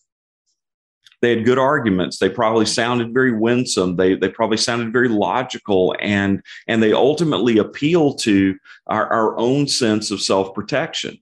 They 1.21 1.31
had 1.35 1.45
good 1.45 1.59
arguments. 1.59 2.19
They 2.19 2.29
probably 2.29 2.67
sounded 2.67 3.13
very 3.13 3.33
winsome. 3.33 3.97
They 3.97 4.15
they 4.15 4.29
probably 4.29 4.57
sounded 4.57 4.93
very 4.93 5.09
logical, 5.09 5.95
and 6.01 6.43
and 6.67 6.83
they 6.83 6.93
ultimately 6.93 7.59
appeal 7.59 8.15
to 8.15 8.57
our, 8.89 9.07
our 9.13 9.39
own 9.39 9.69
sense 9.69 10.11
of 10.11 10.21
self 10.21 10.55
protection 10.55 11.19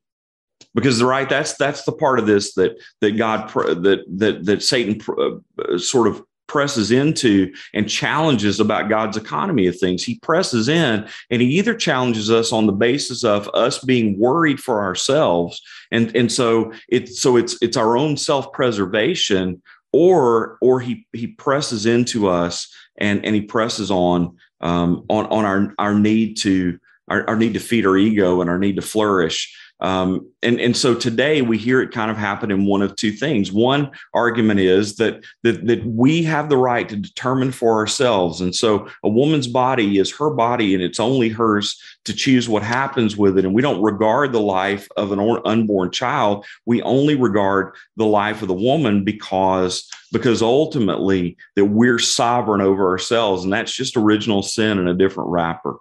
because 0.76 1.02
right 1.02 1.28
that's 1.28 1.56
that's 1.56 1.82
the 1.84 1.92
part 1.92 2.20
of 2.20 2.26
this 2.26 2.54
that 2.54 2.78
that 3.00 3.16
god 3.16 3.48
that 3.48 4.04
that 4.06 4.44
that 4.44 4.62
satan 4.62 5.00
uh, 5.18 5.78
sort 5.78 6.06
of 6.06 6.22
presses 6.46 6.92
into 6.92 7.52
and 7.74 7.88
challenges 7.88 8.60
about 8.60 8.88
god's 8.88 9.16
economy 9.16 9.66
of 9.66 9.76
things. 9.76 10.04
He 10.04 10.18
presses 10.20 10.68
in 10.68 11.08
and 11.30 11.42
he 11.42 11.48
either 11.48 11.74
challenges 11.74 12.30
us 12.30 12.52
on 12.52 12.66
the 12.66 12.72
basis 12.72 13.24
of 13.24 13.48
us 13.48 13.78
being 13.80 14.16
worried 14.18 14.60
for 14.60 14.80
ourselves 14.80 15.60
and 15.90 16.14
and 16.14 16.30
so 16.30 16.72
it's 16.88 17.20
so 17.20 17.36
it's 17.36 17.58
it's 17.60 17.76
our 17.76 17.96
own 17.96 18.16
self-preservation 18.16 19.60
or 19.92 20.58
or 20.60 20.80
he 20.80 21.06
he 21.12 21.26
presses 21.26 21.86
into 21.86 22.28
us 22.28 22.72
and 22.98 23.24
and 23.24 23.34
he 23.34 23.42
presses 23.42 23.90
on 23.90 24.36
um, 24.60 25.04
on 25.08 25.26
on 25.26 25.44
our 25.44 25.74
our 25.78 25.94
need 25.94 26.36
to 26.38 26.78
our, 27.08 27.28
our 27.28 27.36
need 27.36 27.54
to 27.54 27.60
feed 27.60 27.86
our 27.86 27.96
ego 27.96 28.40
and 28.40 28.50
our 28.50 28.58
need 28.58 28.76
to 28.76 28.82
flourish 28.82 29.56
um, 29.80 30.30
and, 30.42 30.58
and 30.58 30.74
so 30.74 30.94
today 30.94 31.42
we 31.42 31.58
hear 31.58 31.82
it 31.82 31.92
kind 31.92 32.10
of 32.10 32.16
happen 32.16 32.50
in 32.50 32.64
one 32.64 32.80
of 32.80 32.96
two 32.96 33.12
things. 33.12 33.52
One 33.52 33.90
argument 34.14 34.60
is 34.60 34.96
that, 34.96 35.22
that, 35.42 35.66
that 35.66 35.84
we 35.84 36.22
have 36.22 36.48
the 36.48 36.56
right 36.56 36.88
to 36.88 36.96
determine 36.96 37.52
for 37.52 37.74
ourselves. 37.74 38.40
And 38.40 38.54
so 38.54 38.88
a 39.04 39.08
woman's 39.08 39.46
body 39.46 39.98
is 39.98 40.16
her 40.16 40.30
body 40.30 40.72
and 40.72 40.82
it's 40.82 41.00
only 41.00 41.28
hers 41.28 41.78
to 42.06 42.14
choose 42.14 42.48
what 42.48 42.62
happens 42.62 43.18
with 43.18 43.36
it. 43.36 43.44
And 43.44 43.52
we 43.52 43.60
don't 43.60 43.82
regard 43.82 44.32
the 44.32 44.40
life 44.40 44.88
of 44.96 45.12
an 45.12 45.20
unborn 45.44 45.90
child. 45.90 46.46
We 46.64 46.80
only 46.82 47.14
regard 47.14 47.74
the 47.96 48.06
life 48.06 48.40
of 48.40 48.48
the 48.48 48.54
woman 48.54 49.04
because, 49.04 49.86
because 50.10 50.40
ultimately 50.40 51.36
that 51.54 51.66
we're 51.66 51.98
sovereign 51.98 52.62
over 52.62 52.88
ourselves. 52.88 53.44
And 53.44 53.52
that's 53.52 53.72
just 53.72 53.96
original 53.96 54.42
sin 54.42 54.78
in 54.78 54.88
a 54.88 54.94
different 54.94 55.28
wrapper. 55.28 55.76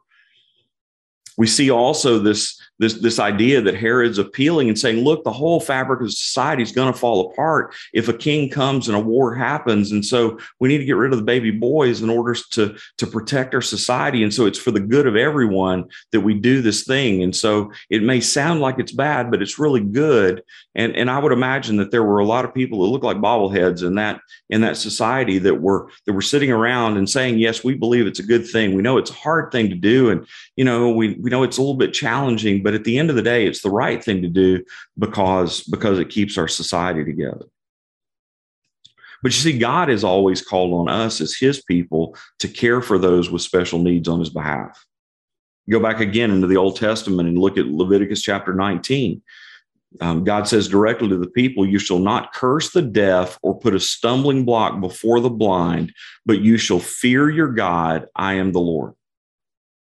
We 1.37 1.47
see 1.47 1.69
also 1.69 2.19
this 2.19 2.59
this 2.79 2.95
this 2.95 3.19
idea 3.19 3.61
that 3.61 3.75
Herod's 3.75 4.17
appealing 4.17 4.67
and 4.67 4.77
saying, 4.77 5.03
look, 5.03 5.23
the 5.23 5.31
whole 5.31 5.59
fabric 5.59 6.01
of 6.01 6.11
society 6.11 6.63
is 6.63 6.71
going 6.71 6.91
to 6.91 6.97
fall 6.97 7.31
apart 7.31 7.73
if 7.93 8.07
a 8.07 8.13
king 8.13 8.49
comes 8.49 8.87
and 8.87 8.97
a 8.97 8.99
war 8.99 9.33
happens, 9.33 9.91
and 9.91 10.05
so 10.05 10.37
we 10.59 10.69
need 10.69 10.79
to 10.79 10.85
get 10.85 10.97
rid 10.97 11.11
of 11.11 11.19
the 11.19 11.25
baby 11.25 11.51
boys 11.51 12.01
in 12.01 12.09
order 12.09 12.35
to 12.51 12.75
to 12.97 13.07
protect 13.07 13.53
our 13.53 13.61
society, 13.61 14.23
and 14.23 14.33
so 14.33 14.45
it's 14.45 14.59
for 14.59 14.71
the 14.71 14.79
good 14.79 15.07
of 15.07 15.15
everyone 15.15 15.85
that 16.11 16.21
we 16.21 16.33
do 16.33 16.61
this 16.61 16.83
thing, 16.83 17.23
and 17.23 17.35
so 17.35 17.71
it 17.89 18.03
may 18.03 18.19
sound 18.19 18.59
like 18.59 18.79
it's 18.79 18.91
bad, 18.91 19.31
but 19.31 19.41
it's 19.41 19.59
really 19.59 19.81
good, 19.81 20.43
and 20.75 20.95
and 20.95 21.09
I 21.09 21.19
would 21.19 21.31
imagine 21.31 21.77
that 21.77 21.91
there 21.91 22.03
were 22.03 22.19
a 22.19 22.25
lot 22.25 22.45
of 22.45 22.53
people 22.53 22.81
that 22.81 22.89
looked 22.89 23.05
like 23.05 23.17
bobbleheads 23.17 23.85
in 23.85 23.95
that 23.95 24.19
in 24.49 24.61
that 24.61 24.77
society 24.77 25.39
that 25.39 25.61
were 25.61 25.89
that 26.05 26.13
were 26.13 26.21
sitting 26.21 26.51
around 26.51 26.97
and 26.97 27.09
saying, 27.09 27.39
yes, 27.39 27.63
we 27.63 27.73
believe 27.73 28.05
it's 28.05 28.19
a 28.19 28.23
good 28.23 28.47
thing. 28.47 28.75
We 28.75 28.81
know 28.81 28.97
it's 28.97 29.11
a 29.11 29.13
hard 29.13 29.51
thing 29.51 29.69
to 29.69 29.75
do, 29.75 30.09
and 30.09 30.27
you 30.55 30.65
know 30.65 30.89
we 30.89 31.13
we 31.13 31.29
know 31.29 31.43
it's 31.43 31.57
a 31.57 31.61
little 31.61 31.75
bit 31.77 31.93
challenging 31.93 32.64
but 32.65 32.73
at 32.73 32.83
the 32.83 32.97
end 32.97 33.11
of 33.11 33.15
the 33.15 33.21
day, 33.21 33.45
it's 33.45 33.61
the 33.61 33.69
right 33.69 34.03
thing 34.03 34.23
to 34.23 34.27
do 34.27 34.65
because, 34.97 35.61
because 35.65 35.99
it 35.99 36.09
keeps 36.09 36.35
our 36.35 36.47
society 36.47 37.05
together. 37.05 37.45
But 39.21 39.33
you 39.33 39.39
see, 39.39 39.59
God 39.59 39.89
has 39.89 40.03
always 40.03 40.41
called 40.41 40.73
on 40.73 40.89
us 40.89 41.21
as 41.21 41.35
his 41.35 41.61
people 41.61 42.17
to 42.39 42.47
care 42.47 42.81
for 42.81 42.97
those 42.97 43.29
with 43.29 43.43
special 43.43 43.77
needs 43.77 44.09
on 44.09 44.19
his 44.19 44.31
behalf. 44.31 44.83
Go 45.69 45.79
back 45.79 45.99
again 45.99 46.31
into 46.31 46.47
the 46.47 46.57
Old 46.57 46.75
Testament 46.77 47.29
and 47.29 47.37
look 47.37 47.59
at 47.59 47.67
Leviticus 47.67 48.23
chapter 48.23 48.55
19. 48.55 49.21
Um, 50.01 50.23
God 50.23 50.47
says 50.47 50.67
directly 50.67 51.07
to 51.09 51.17
the 51.17 51.29
people, 51.29 51.67
You 51.67 51.77
shall 51.77 51.99
not 51.99 52.33
curse 52.33 52.71
the 52.71 52.81
deaf 52.81 53.37
or 53.43 53.59
put 53.59 53.75
a 53.75 53.79
stumbling 53.79 54.43
block 54.43 54.81
before 54.81 55.19
the 55.19 55.29
blind, 55.29 55.93
but 56.25 56.41
you 56.41 56.57
shall 56.57 56.79
fear 56.79 57.29
your 57.29 57.49
God. 57.49 58.07
I 58.15 58.33
am 58.33 58.53
the 58.53 58.59
Lord. 58.59 58.95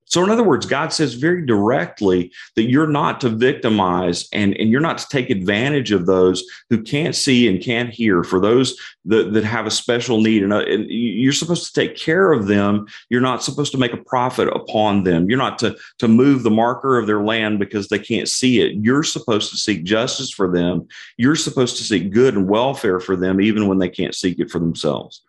So, 0.08 0.24
in 0.24 0.30
other 0.30 0.42
words, 0.42 0.66
God 0.66 0.92
says 0.92 1.14
very 1.14 1.44
directly 1.44 2.32
that 2.56 2.68
you're 2.68 2.86
not 2.86 3.20
to 3.20 3.28
victimize 3.28 4.28
and, 4.32 4.54
and 4.56 4.70
you're 4.70 4.80
not 4.80 4.98
to 4.98 5.08
take 5.08 5.30
advantage 5.30 5.92
of 5.92 6.06
those 6.06 6.42
who 6.70 6.82
can't 6.82 7.14
see 7.14 7.46
and 7.46 7.62
can't 7.62 7.90
hear, 7.90 8.24
for 8.24 8.40
those 8.40 8.76
that, 9.04 9.34
that 9.34 9.44
have 9.44 9.66
a 9.66 9.70
special 9.70 10.20
need. 10.20 10.42
And, 10.42 10.52
uh, 10.52 10.60
and 10.60 10.86
you're 10.88 11.32
supposed 11.32 11.66
to 11.66 11.80
take 11.80 11.96
care 11.96 12.32
of 12.32 12.46
them. 12.46 12.86
You're 13.10 13.20
not 13.20 13.44
supposed 13.44 13.72
to 13.72 13.78
make 13.78 13.92
a 13.92 13.98
profit 13.98 14.48
upon 14.48 15.04
them. 15.04 15.28
You're 15.28 15.38
not 15.38 15.58
to, 15.60 15.76
to 15.98 16.08
move 16.08 16.42
the 16.42 16.50
marker 16.50 16.98
of 16.98 17.06
their 17.06 17.22
land 17.22 17.58
because 17.58 17.88
they 17.88 17.98
can't 17.98 18.28
see 18.28 18.60
it. 18.60 18.76
You're 18.82 19.04
supposed 19.04 19.50
to 19.50 19.56
seek 19.56 19.84
justice 19.84 20.30
for 20.30 20.50
them. 20.50 20.88
You're 21.18 21.36
supposed 21.36 21.76
to 21.76 21.84
seek 21.84 22.10
good 22.12 22.34
and 22.34 22.48
welfare 22.48 23.00
for 23.00 23.14
them, 23.14 23.40
even 23.40 23.68
when 23.68 23.78
they 23.78 23.90
can't 23.90 24.14
seek 24.14 24.38
it 24.38 24.50
for 24.50 24.58
themselves. 24.58 25.22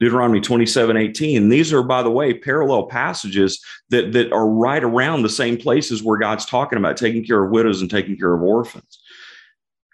Deuteronomy 0.00 0.40
27 0.40 0.96
18. 0.96 1.48
These 1.48 1.72
are, 1.72 1.82
by 1.82 2.02
the 2.02 2.10
way, 2.10 2.34
parallel 2.34 2.86
passages 2.86 3.64
that, 3.90 4.12
that 4.12 4.32
are 4.32 4.48
right 4.48 4.82
around 4.82 5.22
the 5.22 5.28
same 5.28 5.56
places 5.56 6.02
where 6.02 6.18
God's 6.18 6.46
talking 6.46 6.78
about 6.78 6.96
taking 6.96 7.24
care 7.24 7.44
of 7.44 7.50
widows 7.50 7.80
and 7.80 7.90
taking 7.90 8.16
care 8.16 8.34
of 8.34 8.42
orphans. 8.42 9.00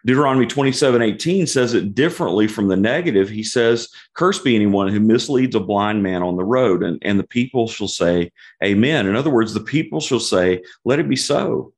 Deuteronomy 0.06 0.46
27 0.46 1.02
18 1.02 1.46
says 1.46 1.74
it 1.74 1.94
differently 1.94 2.48
from 2.48 2.68
the 2.68 2.76
negative. 2.76 3.28
He 3.28 3.42
says, 3.42 3.88
Cursed 4.14 4.42
be 4.42 4.54
anyone 4.54 4.88
who 4.88 5.00
misleads 5.00 5.54
a 5.54 5.60
blind 5.60 6.02
man 6.02 6.22
on 6.22 6.36
the 6.36 6.44
road, 6.44 6.82
and, 6.82 6.98
and 7.02 7.18
the 7.18 7.26
people 7.26 7.68
shall 7.68 7.88
say, 7.88 8.32
Amen. 8.64 9.06
In 9.06 9.16
other 9.16 9.30
words, 9.30 9.52
the 9.52 9.60
people 9.60 10.00
shall 10.00 10.20
say, 10.20 10.62
Let 10.84 11.00
it 11.00 11.08
be 11.08 11.16
so. 11.16 11.74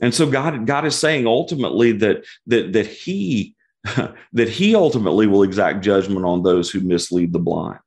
And 0.00 0.14
so 0.14 0.28
God, 0.28 0.66
God 0.66 0.84
is 0.86 0.96
saying 0.96 1.26
ultimately 1.26 1.92
that, 1.92 2.24
that, 2.46 2.72
that 2.72 2.86
He 2.86 3.54
that 4.32 4.48
He 4.48 4.74
ultimately 4.74 5.26
will 5.26 5.42
exact 5.42 5.82
judgment 5.82 6.24
on 6.24 6.42
those 6.42 6.70
who 6.70 6.80
mislead 6.80 7.32
the 7.32 7.38
blind. 7.38 7.80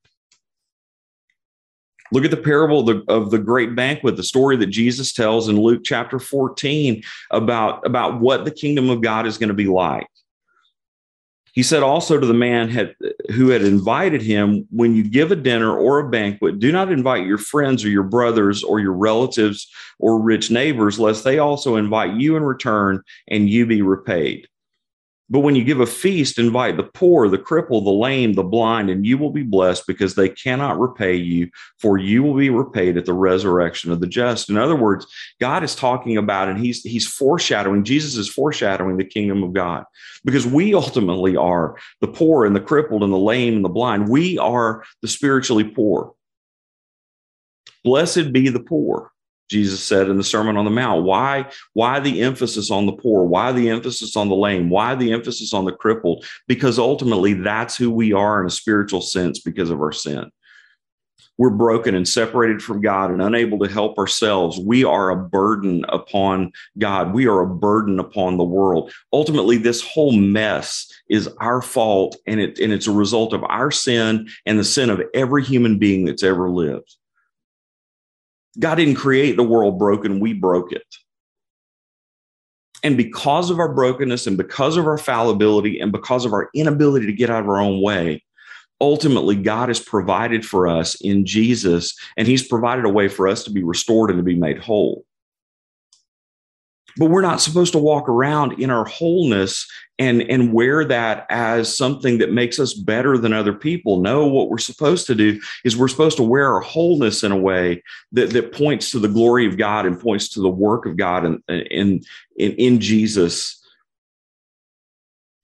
Look 2.12 2.26
at 2.26 2.32
the 2.32 2.38
parable 2.38 2.82
of 2.82 2.86
the, 2.88 3.12
of 3.12 3.32
the, 3.32 3.40
great 3.40 3.74
banquet, 3.76 4.18
the 4.18 4.24
story 4.24 4.58
that 4.58 4.68
Jesus 4.68 5.14
tells 5.14 5.48
in 5.48 5.56
Luke 5.56 5.82
chapter 5.86 6.20
14 6.20 7.02
about, 7.32 7.86
about 7.86 8.20
what 8.20 8.44
the 8.44 8.52
kingdom 8.52 8.90
of 8.90 9.02
God 9.02 9.26
is 9.26 9.38
going 9.38 9.48
to 9.48 9.54
be 9.54 9.68
like. 9.68 10.08
He 11.54 11.64
said 11.64 11.84
also 11.84 12.18
to 12.18 12.26
the 12.26 12.34
man 12.34 12.70
had, 12.70 12.96
who 13.32 13.50
had 13.50 13.62
invited 13.62 14.22
him, 14.22 14.68
When 14.72 14.96
you 14.96 15.04
give 15.04 15.32
a 15.32 15.36
dinner 15.36 15.78
or 15.78 16.00
a 16.00 16.10
banquet, 16.10 16.60
do 16.60 16.72
not 16.72 16.92
invite 16.92 17.26
your 17.26 17.38
friends 17.38 17.84
or 17.84 17.90
your 17.90 18.04
brothers 18.04 18.64
or 18.64 18.80
your 18.80 18.94
relatives 18.94 19.70
or 20.00 20.22
rich 20.22 20.50
neighbors, 20.50 21.00
lest 21.00 21.24
they 21.24 21.40
also 21.40 21.76
invite 21.76 22.14
you 22.14 22.38
in 22.38 22.44
return 22.44 23.02
and 23.30 23.50
you 23.50 23.66
be 23.66 23.82
repaid. 23.82 24.48
But 25.32 25.40
when 25.40 25.56
you 25.56 25.64
give 25.64 25.80
a 25.80 25.86
feast, 25.86 26.38
invite 26.38 26.76
the 26.76 26.84
poor, 26.84 27.30
the 27.30 27.38
crippled, 27.38 27.86
the 27.86 27.92
lame, 27.92 28.34
the 28.34 28.44
blind, 28.44 28.90
and 28.90 29.06
you 29.06 29.18
will 29.18 29.32
be 29.32 29.44
blessed 29.44 29.88
because 29.88 30.14
they 30.14 30.28
cannot 30.28 30.78
repay 30.78 31.16
you, 31.16 31.50
for 31.80 31.98
you 31.98 32.22
will 32.22 32.34
be 32.34 32.50
repaid 32.50 32.98
at 32.98 33.06
the 33.06 33.14
resurrection 33.14 33.94
of 33.94 34.02
the 34.02 34.08
just. 34.08 34.50
In 34.50 34.58
other 34.58 34.76
words, 34.76 35.08
God 35.40 35.64
is 35.64 35.74
talking 35.74 36.18
about, 36.18 36.50
and 36.50 36.60
He's 36.60 36.84
He's 36.84 37.08
foreshadowing, 37.08 37.86
Jesus 37.86 38.18
is 38.18 38.28
foreshadowing 38.28 38.98
the 38.98 39.06
kingdom 39.06 39.42
of 39.42 39.54
God. 39.54 39.86
Because 40.26 40.46
we 40.46 40.76
ultimately 40.76 41.38
are 41.38 41.78
the 42.02 42.10
poor 42.10 42.46
and 42.46 42.54
the 42.54 42.60
crippled 42.60 43.02
and 43.02 43.14
the 43.14 43.18
lame 43.18 43.56
and 43.56 43.64
the 43.64 43.70
blind. 43.70 44.10
We 44.10 44.38
are 44.38 44.84
the 45.02 45.08
spiritually 45.08 45.64
poor. 45.64 46.14
Blessed 47.86 48.34
be 48.34 48.50
the 48.50 48.60
poor. 48.60 49.12
Jesus 49.52 49.84
said 49.84 50.10
in 50.10 50.16
the 50.16 50.24
Sermon 50.24 50.56
on 50.56 50.64
the 50.64 50.72
Mount. 50.72 51.04
Why, 51.04 51.46
why 51.74 52.00
the 52.00 52.22
emphasis 52.22 52.72
on 52.72 52.86
the 52.86 52.94
poor? 52.94 53.26
Why 53.26 53.52
the 53.52 53.70
emphasis 53.70 54.16
on 54.16 54.30
the 54.30 54.36
lame? 54.36 54.70
Why 54.70 54.96
the 54.96 55.12
emphasis 55.12 55.54
on 55.54 55.66
the 55.66 55.74
crippled? 55.74 56.26
Because 56.48 56.80
ultimately 56.80 57.34
that's 57.34 57.76
who 57.76 57.92
we 57.92 58.14
are 58.14 58.40
in 58.40 58.48
a 58.48 58.52
spiritual 58.52 59.02
sense 59.02 59.40
because 59.40 59.70
of 59.70 59.82
our 59.82 59.92
sin. 59.92 60.32
We're 61.38 61.50
broken 61.50 61.96
and 61.96 62.08
separated 62.08 62.62
from 62.62 62.82
God 62.82 63.12
and 63.12 63.22
unable 63.22 63.60
to 63.60 63.72
help 63.72 63.98
ourselves. 63.98 64.58
We 64.58 64.86
are 64.86 65.10
a 65.10 65.18
burden 65.18 65.84
upon 65.90 66.52
God. 66.78 67.14
We 67.14 67.28
are 67.28 67.42
a 67.42 67.48
burden 67.48 68.00
upon 68.00 68.38
the 68.38 68.44
world. 68.44 68.94
Ultimately, 69.12 69.58
this 69.58 69.82
whole 69.82 70.14
mess 70.14 70.88
is 71.10 71.28
our 71.40 71.62
fault, 71.62 72.16
and, 72.26 72.40
it, 72.40 72.60
and 72.60 72.72
it's 72.72 72.88
a 72.88 72.92
result 72.92 73.34
of 73.34 73.44
our 73.46 73.72
sin 73.72 74.30
and 74.46 74.60
the 74.60 74.64
sin 74.64 74.90
of 74.90 75.02
every 75.14 75.44
human 75.44 75.78
being 75.78 76.06
that's 76.06 76.24
ever 76.24 76.50
lived. 76.50 76.96
God 78.60 78.76
didn't 78.76 78.96
create 78.96 79.38
the 79.38 79.44
world 79.44 79.80
broken, 79.80 80.20
we 80.20 80.34
broke 80.34 80.72
it. 80.72 80.86
And 82.84 82.98
because 82.98 83.50
of 83.50 83.60
our 83.60 83.74
brokenness 83.74 84.28
and 84.28 84.38
because 84.38 84.76
of 84.76 84.88
our 84.88 84.98
fallibility 84.98 85.80
and 85.80 85.92
because 85.92 86.26
of 86.26 86.34
our 86.34 86.50
inability 86.56 87.06
to 87.06 87.14
get 87.14 87.30
out 87.30 87.44
of 87.44 87.50
our 87.50 87.60
own 87.60 87.82
way, 87.82 88.24
ultimately 88.80 89.36
God 89.36 89.70
has 89.70 89.80
provided 89.80 90.46
for 90.46 90.68
us 90.68 90.96
in 90.96 91.26
Jesus, 91.26 91.96
and 92.18 92.28
He's 92.28 92.46
provided 92.46 92.86
a 92.86 92.90
way 92.90 93.08
for 93.08 93.28
us 93.28 93.44
to 93.44 93.52
be 93.52 93.64
restored 93.64 94.10
and 94.10 94.18
to 94.18 94.24
be 94.24 94.36
made 94.36 94.58
whole. 94.58 95.06
But 97.02 97.10
we're 97.10 97.22
not 97.22 97.42
supposed 97.42 97.72
to 97.72 97.80
walk 97.80 98.08
around 98.08 98.60
in 98.60 98.70
our 98.70 98.86
wholeness 98.86 99.68
and, 99.98 100.22
and 100.22 100.54
wear 100.54 100.86
that 100.86 101.26
as 101.32 101.76
something 101.76 102.20
that 102.20 102.32
makes 102.32 102.60
us 102.60 102.76
better 102.76 103.18
than 103.18 103.34
other 103.34 103.54
people. 103.54 104.02
No, 104.02 104.28
what 104.28 104.52
we're 104.52 104.60
supposed 104.60 105.08
to 105.08 105.16
do 105.16 105.42
is 105.64 105.76
we're 105.76 105.88
supposed 105.88 106.18
to 106.18 106.24
wear 106.24 106.54
our 106.54 106.62
wholeness 106.62 107.24
in 107.24 107.32
a 107.32 107.36
way 107.36 107.82
that, 108.12 108.30
that 108.34 108.52
points 108.52 108.92
to 108.92 109.00
the 109.00 109.08
glory 109.08 109.48
of 109.48 109.58
God 109.58 109.88
and 109.88 110.00
points 110.00 110.30
to 110.30 110.42
the 110.42 110.50
work 110.50 110.86
of 110.86 110.96
God 110.96 111.26
in, 111.26 111.44
in, 111.50 112.04
in, 112.36 112.52
in 112.52 112.80
Jesus 112.80 113.68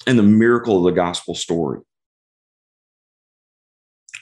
and 0.05 0.19
the 0.19 0.21
miracle 0.21 0.77
of 0.77 0.83
the 0.83 0.95
gospel 0.95 1.33
story. 1.33 1.79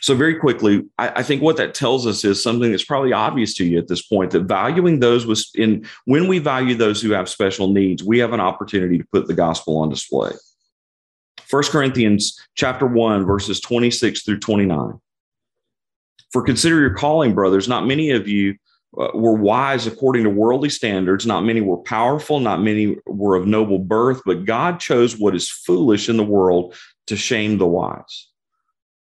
So, 0.05 0.13
very 0.13 0.35
quickly, 0.35 0.83
I, 0.99 1.09
I, 1.15 1.23
think 1.23 1.41
what 1.41 1.57
that 1.57 1.73
tells 1.73 2.05
us 2.05 2.23
is 2.23 2.43
something 2.43 2.69
that's 2.69 2.85
probably 2.85 3.11
obvious 3.11 3.55
to 3.55 3.65
you 3.65 3.79
at 3.79 3.87
this 3.87 4.03
point 4.03 4.29
that 4.31 4.43
valuing 4.43 4.99
those 4.99 5.25
was 5.25 5.49
in 5.55 5.83
when 6.05 6.27
we 6.27 6.37
value 6.37 6.75
those 6.75 7.01
who 7.01 7.09
have 7.09 7.27
special 7.27 7.69
needs, 7.69 8.03
we 8.03 8.19
have 8.19 8.31
an 8.31 8.39
opportunity 8.39 8.99
to 8.99 9.05
put 9.11 9.25
the 9.25 9.33
gospel 9.33 9.77
on 9.77 9.89
display. 9.89 10.29
1 11.49 11.63
Corinthians 11.71 12.39
chapter 12.53 12.85
1, 12.85 13.25
verses 13.25 13.59
26 13.59 14.21
through 14.21 14.37
29. 14.41 14.93
For 16.31 16.43
consider 16.43 16.79
your 16.79 16.93
calling, 16.93 17.33
brothers. 17.33 17.67
Not 17.67 17.87
many 17.87 18.11
of 18.11 18.27
you 18.27 18.57
uh, 19.01 19.07
were 19.15 19.33
wise 19.33 19.87
according 19.87 20.25
to 20.25 20.29
worldly 20.29 20.69
standards. 20.69 21.25
Not 21.25 21.45
many 21.45 21.61
were 21.61 21.77
powerful. 21.77 22.39
Not 22.39 22.61
many 22.61 22.95
were 23.07 23.35
of 23.35 23.47
noble 23.47 23.79
birth. 23.79 24.21
But 24.23 24.45
God 24.45 24.79
chose 24.79 25.17
what 25.17 25.35
is 25.35 25.49
foolish 25.49 26.09
in 26.09 26.17
the 26.17 26.23
world 26.23 26.75
to 27.07 27.15
shame 27.15 27.57
the 27.57 27.65
wise. 27.65 28.27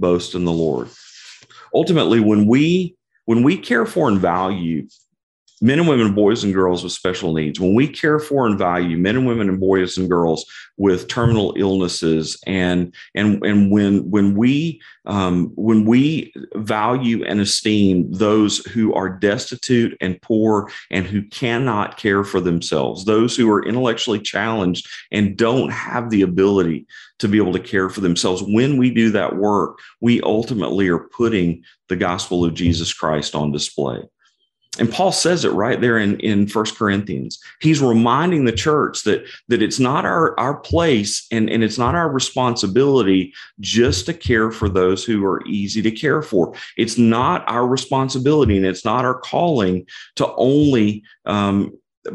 boast 0.00 0.34
in 0.34 0.44
the 0.44 0.52
Lord. 0.52 0.88
Ultimately, 1.74 2.20
when 2.20 2.46
we 2.46 2.96
when 3.26 3.42
we 3.42 3.56
care 3.56 3.86
for 3.86 4.08
and 4.08 4.18
value 4.18 4.88
men 5.60 5.78
and 5.78 5.88
women, 5.88 6.14
boys 6.14 6.42
and 6.42 6.54
girls 6.54 6.82
with 6.82 6.92
special 6.92 7.34
needs, 7.34 7.60
when 7.60 7.74
we 7.74 7.86
care 7.86 8.18
for 8.18 8.46
and 8.46 8.58
value 8.58 8.96
men 8.96 9.16
and 9.16 9.26
women 9.26 9.48
and 9.48 9.60
boys 9.60 9.98
and 9.98 10.08
girls 10.08 10.44
with 10.76 11.08
terminal 11.08 11.54
illnesses, 11.56 12.38
and 12.46 12.94
and 13.14 13.44
and 13.44 13.70
when 13.70 14.10
when 14.10 14.34
we 14.34 14.80
um, 15.06 15.52
when 15.56 15.84
we 15.84 16.32
value 16.54 17.24
and 17.24 17.40
esteem 17.40 18.10
those 18.10 18.58
who 18.66 18.94
are 18.94 19.08
destitute 19.08 19.96
and 20.00 20.20
poor 20.22 20.70
and 20.90 21.06
who 21.06 21.22
cannot 21.22 21.96
care 21.96 22.24
for 22.24 22.40
themselves, 22.40 23.04
those 23.04 23.36
who 23.36 23.50
are 23.50 23.66
intellectually 23.66 24.20
challenged 24.20 24.88
and 25.10 25.36
don't 25.36 25.70
have 25.70 26.10
the 26.10 26.22
ability 26.22 26.86
to 27.18 27.28
be 27.28 27.36
able 27.36 27.52
to 27.52 27.60
care 27.60 27.90
for 27.90 28.00
themselves, 28.00 28.42
when 28.42 28.78
we 28.78 28.90
do 28.90 29.10
that 29.10 29.36
work, 29.36 29.78
we 30.00 30.22
ultimately 30.22 30.88
are 30.88 31.08
putting 31.08 31.62
the 31.88 31.96
gospel 31.96 32.44
of 32.44 32.54
Jesus 32.54 32.92
Christ 32.94 33.34
on 33.34 33.52
display. 33.52 34.00
And 34.78 34.90
Paul 34.90 35.10
says 35.10 35.44
it 35.44 35.50
right 35.50 35.80
there 35.80 35.98
in, 35.98 36.18
in 36.20 36.46
1 36.46 36.64
Corinthians. 36.76 37.40
He's 37.60 37.82
reminding 37.82 38.44
the 38.44 38.52
church 38.52 39.02
that, 39.02 39.24
that 39.48 39.62
it's 39.62 39.80
not 39.80 40.04
our, 40.04 40.38
our 40.38 40.58
place 40.60 41.26
and, 41.32 41.50
and 41.50 41.64
it's 41.64 41.76
not 41.76 41.96
our 41.96 42.08
responsibility 42.08 43.34
just 43.58 44.06
to 44.06 44.14
care 44.14 44.52
for 44.52 44.68
those 44.68 45.04
who 45.04 45.24
are 45.26 45.44
easy 45.46 45.82
to 45.82 45.90
care 45.90 46.22
for. 46.22 46.54
It's 46.76 46.96
not 46.96 47.44
our 47.48 47.66
responsibility 47.66 48.56
and 48.56 48.64
it's 48.64 48.84
not 48.84 49.04
our 49.04 49.18
calling 49.18 49.86
to 50.16 50.32
only 50.36 51.02
um, 51.26 51.72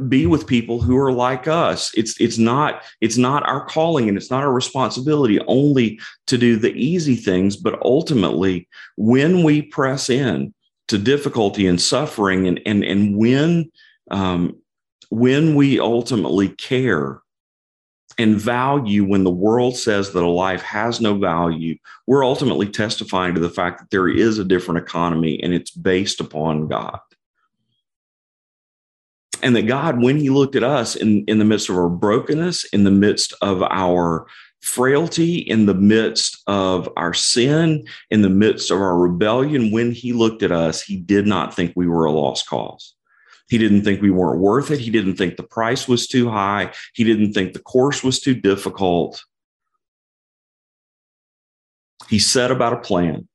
be 0.08 0.26
with 0.26 0.48
people 0.48 0.82
who 0.82 0.98
are 0.98 1.12
like 1.12 1.48
us 1.48 1.92
it's 1.96 2.20
it's 2.20 2.40
not 2.40 2.82
it's 3.02 3.18
not 3.18 3.48
our 3.48 3.64
calling 3.66 4.10
and 4.10 4.18
it's 4.18 4.32
not 4.32 4.42
our 4.42 4.52
responsibility 4.52 5.40
only 5.42 6.00
to 6.26 6.40
do 6.40 6.56
the 6.56 6.74
easy 6.74 7.16
things 7.16 7.56
but 7.56 7.80
ultimately 7.84 8.68
when 8.98 9.44
we 9.44 9.62
press 9.62 10.10
in 10.10 10.52
to 10.88 10.98
difficulty 10.98 11.68
and 11.68 11.82
suffering 11.82 12.48
and 12.48 12.62
and 12.66 12.84
and 12.84 13.18
when 13.18 13.72
um, 14.12 14.56
when 15.10 15.56
we 15.56 15.80
ultimately 15.80 16.50
care 16.50 17.22
and 18.18 18.38
value 18.38 19.04
when 19.04 19.24
the 19.24 19.32
world 19.32 19.76
says 19.76 20.12
that 20.12 20.24
a 20.24 20.28
life 20.28 20.62
has 20.62 21.02
no 21.02 21.18
value 21.18 21.76
we're 22.08 22.26
ultimately 22.26 22.68
testifying 22.68 23.34
to 23.34 23.42
the 23.42 23.50
fact 23.50 23.80
that 23.80 23.90
there 23.90 24.08
is 24.08 24.38
a 24.38 24.46
different 24.46 24.80
economy 24.80 25.42
and 25.42 25.54
it's 25.54 25.72
based 25.72 26.20
upon 26.20 26.68
god. 26.68 27.00
And 29.42 29.56
that 29.56 29.64
god 29.64 30.02
when 30.02 30.18
he 30.18 30.30
looked 30.30 30.56
at 30.56 30.64
us 30.64 30.96
in, 30.96 31.26
in 31.26 31.40
the 31.40 31.46
midst 31.46 31.70
of 31.70 31.78
our 31.78 31.90
brokenness 31.90 32.66
in 32.66 32.84
the 32.84 32.92
midst 32.92 33.34
of 33.42 33.64
our 33.64 34.28
frailty 34.66 35.36
in 35.36 35.68
the 35.68 35.76
midst 35.76 36.42
of 36.48 36.90
our 36.98 37.14
sin, 37.14 37.86
in 38.10 38.24
the 38.24 38.30
midst 38.30 38.72
of 38.72 38.80
our 38.80 38.98
rebellion, 38.98 39.72
when 39.72 39.92
he 39.92 40.12
looked 40.12 40.42
at 40.42 40.52
us, 40.52 40.82
he 40.82 40.98
did 40.98 41.28
not 41.28 41.56
think 41.56 41.72
we 41.76 41.88
were 41.88 42.06
a 42.06 42.12
lost 42.12 42.50
cause. 42.50 42.96
He 43.48 43.60
didn't 43.60 43.84
think 43.84 44.02
we 44.02 44.10
weren't 44.10 44.42
worth 44.42 44.72
it. 44.72 44.80
He 44.80 44.90
didn't 44.90 45.18
think 45.18 45.38
the 45.38 45.44
price 45.44 45.88
was 45.88 46.08
too 46.08 46.32
high. 46.32 46.74
He 46.94 47.04
didn't 47.04 47.34
think 47.34 47.54
the 47.54 47.60
course 47.60 48.04
was 48.04 48.20
too 48.20 48.34
difficult. 48.34 49.24
He 52.10 52.18
set 52.18 52.50
about 52.50 52.74
a 52.74 52.78
plan 52.78 53.28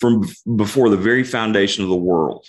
from 0.00 0.24
before 0.56 0.90
the 0.90 0.96
very 0.96 1.22
foundation 1.22 1.84
of 1.84 1.90
the 1.90 1.96
world 1.96 2.48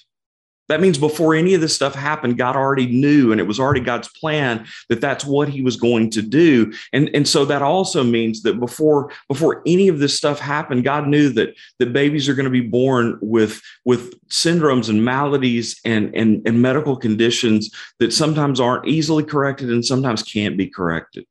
that 0.70 0.82
means 0.82 0.98
before 0.98 1.36
any 1.36 1.54
of 1.54 1.62
this 1.62 1.76
stuff 1.76 1.96
happened, 1.96 2.38
God 2.38 2.56
already 2.56 2.88
knew, 2.88 3.32
and 3.32 3.42
it 3.42 3.48
was 3.48 3.60
already 3.60 3.82
God's 3.82 4.08
plan 4.08 4.66
that 4.88 5.02
that's 5.02 5.26
what 5.26 5.50
He 5.50 5.62
was 5.62 5.76
going 5.76 6.10
to 6.12 6.22
do. 6.22 6.72
And, 6.94 7.10
and 7.14 7.28
so 7.28 7.44
that 7.46 7.62
also 7.62 8.04
means 8.04 8.44
that 8.44 8.60
before 8.60 9.12
before 9.28 9.62
any 9.66 9.88
of 9.88 10.00
this 10.00 10.16
stuff 10.16 10.40
happened, 10.40 10.84
God 10.84 11.08
knew 11.08 11.30
that 11.30 11.56
that 11.80 11.92
babies 11.94 12.30
are 12.30 12.36
going 12.36 12.46
to 12.46 12.50
be 12.50 12.62
born 12.62 13.18
with 13.22 13.62
with 13.84 14.14
syndromes 14.30 14.90
and 14.90 15.04
maladies 15.04 15.80
and, 15.84 16.16
and 16.16 16.48
and 16.48 16.62
medical 16.62 16.96
conditions 16.96 17.70
that 18.00 18.14
sometimes 18.14 18.60
aren't 18.60 18.88
easily 18.88 19.24
corrected 19.24 19.70
and 19.70 19.84
sometimes 19.84 20.24
can't 20.24 20.56
be 20.56 20.68
corrected 20.68 21.26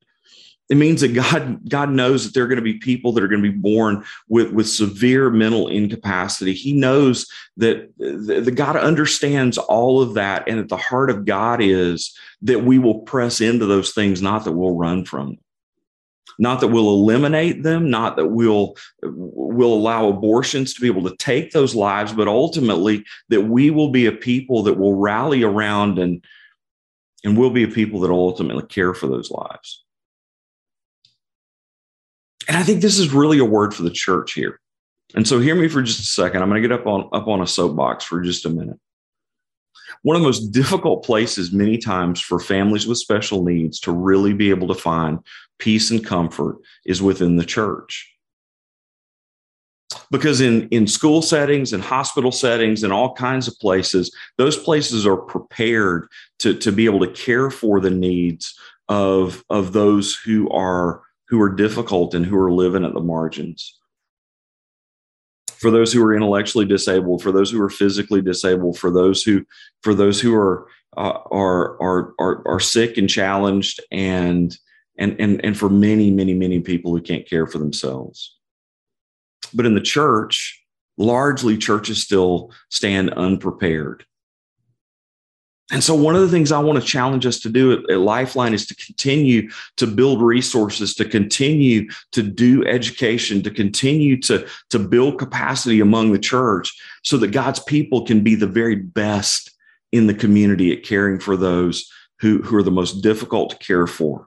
it 0.68 0.76
means 0.76 1.00
that 1.00 1.14
God 1.14 1.68
God 1.68 1.90
knows 1.90 2.24
that 2.24 2.34
there 2.34 2.44
are 2.44 2.48
going 2.48 2.56
to 2.56 2.62
be 2.62 2.74
people 2.74 3.12
that 3.12 3.24
are 3.24 3.28
going 3.28 3.42
to 3.42 3.50
be 3.50 3.56
born 3.56 4.04
with 4.28 4.52
with 4.52 4.68
severe 4.68 5.30
mental 5.30 5.68
incapacity. 5.68 6.52
He 6.52 6.72
knows 6.72 7.26
that 7.56 7.90
the, 7.96 8.52
God 8.54 8.76
understands 8.76 9.56
all 9.56 10.02
of 10.02 10.14
that, 10.14 10.48
and 10.48 10.58
at 10.58 10.68
the 10.68 10.76
heart 10.76 11.10
of 11.10 11.24
God 11.24 11.62
is 11.62 12.16
that 12.42 12.64
we 12.64 12.78
will 12.78 13.00
press 13.00 13.40
into 13.40 13.66
those 13.66 13.92
things, 13.92 14.20
not 14.20 14.44
that 14.44 14.52
we'll 14.52 14.76
run 14.76 15.04
from 15.04 15.28
them, 15.28 15.38
not 16.38 16.60
that 16.60 16.68
we'll 16.68 16.90
eliminate 16.90 17.62
them, 17.62 17.88
not 17.88 18.16
that 18.16 18.26
we'll 18.26 18.76
will 19.02 19.72
allow 19.72 20.08
abortions 20.08 20.74
to 20.74 20.82
be 20.82 20.86
able 20.86 21.08
to 21.08 21.16
take 21.16 21.50
those 21.50 21.74
lives, 21.74 22.12
but 22.12 22.28
ultimately 22.28 23.04
that 23.30 23.42
we 23.42 23.70
will 23.70 23.90
be 23.90 24.04
a 24.04 24.12
people 24.12 24.62
that 24.64 24.78
will 24.78 24.94
rally 24.94 25.42
around 25.42 25.98
and 25.98 26.22
and 27.24 27.36
we'll 27.36 27.50
be 27.50 27.64
a 27.64 27.68
people 27.68 28.00
that 28.00 28.10
ultimately 28.10 28.64
care 28.66 28.94
for 28.94 29.08
those 29.08 29.30
lives. 29.30 29.84
And 32.48 32.56
I 32.56 32.62
think 32.62 32.80
this 32.80 32.98
is 32.98 33.12
really 33.12 33.38
a 33.38 33.44
word 33.44 33.74
for 33.74 33.82
the 33.82 33.90
church 33.90 34.32
here. 34.32 34.58
And 35.14 35.28
so 35.28 35.38
hear 35.38 35.54
me 35.54 35.68
for 35.68 35.82
just 35.82 36.00
a 36.00 36.04
second. 36.04 36.42
I'm 36.42 36.48
going 36.48 36.60
to 36.62 36.68
get 36.68 36.78
up 36.78 36.86
on 36.86 37.08
up 37.12 37.28
on 37.28 37.40
a 37.40 37.46
soapbox 37.46 38.04
for 38.04 38.20
just 38.20 38.46
a 38.46 38.50
minute. 38.50 38.78
One 40.02 40.16
of 40.16 40.22
the 40.22 40.28
most 40.28 40.50
difficult 40.50 41.04
places 41.04 41.52
many 41.52 41.78
times 41.78 42.20
for 42.20 42.40
families 42.40 42.86
with 42.86 42.98
special 42.98 43.44
needs 43.44 43.80
to 43.80 43.92
really 43.92 44.32
be 44.32 44.50
able 44.50 44.68
to 44.68 44.74
find 44.74 45.18
peace 45.58 45.90
and 45.90 46.04
comfort 46.04 46.58
is 46.84 47.02
within 47.02 47.36
the 47.36 47.44
church. 47.44 48.14
Because 50.10 50.40
in, 50.40 50.68
in 50.68 50.86
school 50.86 51.22
settings 51.22 51.72
and 51.72 51.82
hospital 51.82 52.30
settings 52.30 52.82
and 52.82 52.92
all 52.92 53.14
kinds 53.14 53.48
of 53.48 53.58
places, 53.58 54.14
those 54.36 54.56
places 54.56 55.06
are 55.06 55.16
prepared 55.16 56.08
to, 56.40 56.54
to 56.54 56.70
be 56.70 56.84
able 56.84 57.00
to 57.00 57.12
care 57.12 57.50
for 57.50 57.80
the 57.80 57.90
needs 57.90 58.54
of, 58.88 59.42
of 59.50 59.72
those 59.72 60.14
who 60.14 60.48
are 60.50 61.02
who 61.28 61.40
are 61.40 61.50
difficult 61.50 62.14
and 62.14 62.24
who 62.24 62.38
are 62.38 62.52
living 62.52 62.84
at 62.84 62.94
the 62.94 63.00
margins. 63.00 63.78
For 65.58 65.70
those 65.70 65.92
who 65.92 66.04
are 66.04 66.14
intellectually 66.14 66.64
disabled, 66.64 67.22
for 67.22 67.32
those 67.32 67.50
who 67.50 67.60
are 67.60 67.70
physically 67.70 68.22
disabled, 68.22 68.78
for 68.78 68.90
those 68.90 69.22
who 69.22 69.44
for 69.82 69.92
those 69.94 70.20
who 70.20 70.34
are 70.34 70.68
uh, 70.96 71.18
are, 71.30 71.80
are 71.82 72.14
are 72.20 72.46
are 72.46 72.60
sick 72.60 72.96
and 72.96 73.08
challenged, 73.08 73.80
and 73.90 74.56
and 74.98 75.16
and 75.18 75.44
and 75.44 75.58
for 75.58 75.68
many 75.68 76.10
many 76.10 76.32
many 76.32 76.60
people 76.60 76.92
who 76.92 77.02
can't 77.02 77.28
care 77.28 77.46
for 77.46 77.58
themselves. 77.58 78.36
But 79.52 79.66
in 79.66 79.74
the 79.74 79.80
church, 79.80 80.64
largely 80.96 81.58
churches 81.58 82.00
still 82.02 82.52
stand 82.70 83.10
unprepared 83.14 84.04
and 85.70 85.84
so, 85.84 85.94
one 85.94 86.16
of 86.16 86.22
the 86.22 86.28
things 86.28 86.50
I 86.50 86.60
want 86.60 86.80
to 86.80 86.86
challenge 86.86 87.26
us 87.26 87.40
to 87.40 87.50
do 87.50 87.72
at, 87.72 87.98
Lifeline 87.98 88.54
is 88.54 88.66
to 88.68 88.74
continue 88.74 89.50
to 89.76 89.86
build 89.86 90.22
resources, 90.22 90.94
to 90.94 91.04
continue 91.04 91.88
to 92.12 92.22
do 92.22 92.66
education, 92.66 93.42
to 93.42 93.50
continue 93.50 94.18
to, 94.22 94.46
to 94.70 94.78
build 94.78 95.18
capacity 95.18 95.80
among 95.80 96.12
the 96.12 96.18
church 96.18 96.74
so 97.02 97.18
that 97.18 97.32
God's 97.32 97.60
people 97.60 98.06
can 98.06 98.22
be 98.22 98.34
the 98.34 98.46
very 98.46 98.76
best 98.76 99.50
in 99.92 100.06
the 100.06 100.14
community 100.14 100.72
at 100.72 100.84
caring 100.84 101.20
for 101.20 101.36
those 101.36 101.90
who, 102.20 102.40
who 102.40 102.56
are 102.56 102.62
the 102.62 102.70
most 102.70 103.02
difficult 103.02 103.50
to 103.50 103.58
care 103.58 103.86
for. 103.86 104.26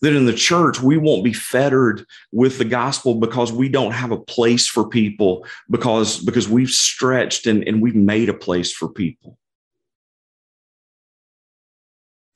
That 0.00 0.16
in 0.16 0.24
the 0.24 0.32
church, 0.32 0.80
we 0.80 0.96
won't 0.96 1.24
be 1.24 1.34
fettered 1.34 2.06
with 2.32 2.56
the 2.56 2.64
gospel 2.64 3.16
because 3.16 3.52
we 3.52 3.68
don't 3.68 3.92
have 3.92 4.12
a 4.12 4.18
place 4.18 4.66
for 4.66 4.88
people, 4.88 5.46
because, 5.70 6.24
because 6.24 6.48
we've 6.48 6.70
stretched 6.70 7.46
and, 7.46 7.62
and 7.68 7.82
we've 7.82 7.94
made 7.94 8.30
a 8.30 8.34
place 8.34 8.72
for 8.72 8.88
people 8.88 9.38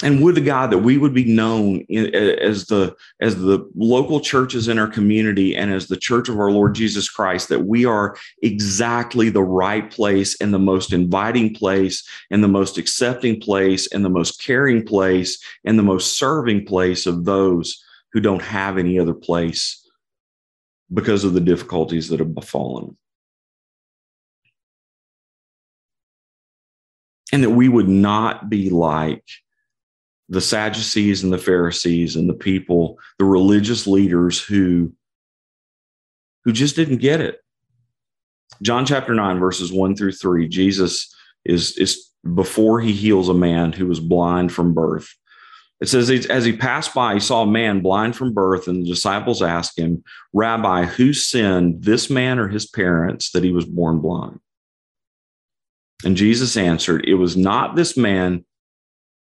and 0.03 0.23
would 0.23 0.35
the 0.35 0.43
God 0.43 0.71
that 0.71 0.79
we 0.79 0.99
would 0.99 1.15
be 1.15 1.25
known 1.25 1.81
in, 1.89 2.15
as 2.15 2.67
the 2.67 2.95
as 3.21 3.37
the 3.37 3.69
local 3.75 4.21
churches 4.21 4.69
in 4.69 4.79
our 4.79 4.87
community 4.87 5.57
and 5.57 5.73
as 5.73 5.89
the 5.89 5.97
church 5.97 6.29
of 6.29 6.39
our 6.39 6.51
Lord 6.51 6.75
Jesus 6.75 7.09
Christ 7.09 7.49
that 7.49 7.65
we 7.65 7.87
are 7.87 8.17
exactly 8.43 9.31
the 9.31 9.43
right 9.43 9.91
place 9.91 10.37
and 10.41 10.53
the 10.53 10.59
most 10.59 10.93
inviting 10.93 11.55
place 11.55 12.07
and 12.31 12.45
the 12.45 12.49
most 12.49 12.77
accepting 12.77 13.41
place 13.41 13.91
and 13.91 14.05
the 14.05 14.11
most 14.11 14.43
caring 14.43 14.85
place 14.85 15.43
and 15.65 15.79
the 15.79 15.83
most 15.83 16.19
serving 16.19 16.67
place 16.67 17.07
of 17.07 17.25
those 17.25 17.83
who 18.13 18.21
don't 18.21 18.43
have 18.43 18.77
any 18.77 18.99
other 18.99 19.15
place 19.15 19.83
because 20.93 21.25
of 21.25 21.33
the 21.33 21.41
difficulties 21.41 22.09
that 22.09 22.21
have 22.21 22.35
befallen. 22.35 22.97
And 27.33 27.43
that 27.43 27.51
we 27.51 27.69
would 27.69 27.89
not 27.89 28.49
be 28.49 28.71
like 28.71 29.25
the 30.29 30.41
Sadducees 30.41 31.23
and 31.23 31.33
the 31.33 31.39
Pharisees 31.39 32.17
and 32.17 32.29
the 32.29 32.35
people, 32.35 32.99
the 33.19 33.25
religious 33.25 33.87
leaders 33.87 34.41
who, 34.41 34.93
who 36.45 36.53
just 36.53 36.77
didn't 36.77 36.99
get 36.99 37.21
it. 37.21 37.41
John 38.63 38.87
chapter 38.87 39.15
9, 39.15 39.39
verses 39.39 39.73
1 39.73 39.97
through 39.97 40.13
3, 40.13 40.49
Jesus 40.49 41.15
is, 41.45 41.77
is 41.77 42.11
before 42.35 42.81
he 42.81 42.93
heals 42.93 43.29
a 43.29 43.35
man 43.35 43.73
who 43.73 43.87
was 43.87 44.01
blind 44.01 44.53
from 44.53 44.75
birth. 44.75 45.09
It 45.81 45.89
says, 45.89 46.11
as 46.27 46.45
he 46.45 46.57
passed 46.57 46.95
by, 46.95 47.15
he 47.15 47.21
saw 47.21 47.43
a 47.43 47.47
man 47.47 47.81
blind 47.81 48.17
from 48.17 48.33
birth, 48.33 48.67
and 48.67 48.83
the 48.83 48.89
disciples 48.89 49.43
asked 49.43 49.79
him, 49.79 50.03
Rabbi, 50.33 50.87
who 50.87 51.13
sinned, 51.13 51.85
this 51.85 52.09
man 52.09 52.39
or 52.39 52.49
his 52.49 52.67
parents, 52.67 53.31
that 53.33 53.45
he 53.45 53.53
was 53.53 53.67
born 53.67 53.99
blind? 53.99 54.41
And 56.03 56.17
Jesus 56.17 56.57
answered, 56.57 57.05
It 57.07 57.15
was 57.15 57.37
not 57.37 57.77
this 57.77 57.97
man 57.97 58.45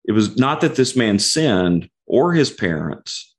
it 0.04 0.12
was 0.12 0.36
not 0.36 0.60
that 0.60 0.76
this 0.76 0.96
man 0.96 1.18
sinned 1.18 1.88
or 2.06 2.32
his 2.32 2.50
parents, 2.50 3.34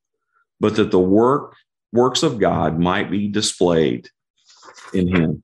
but 0.59 0.75
that 0.75 0.91
the 0.91 0.99
work 0.99 1.55
works 1.91 2.23
of 2.23 2.39
God 2.39 2.79
might 2.79 3.11
be 3.11 3.27
displayed 3.27 4.09
in 4.93 5.07
him. 5.07 5.43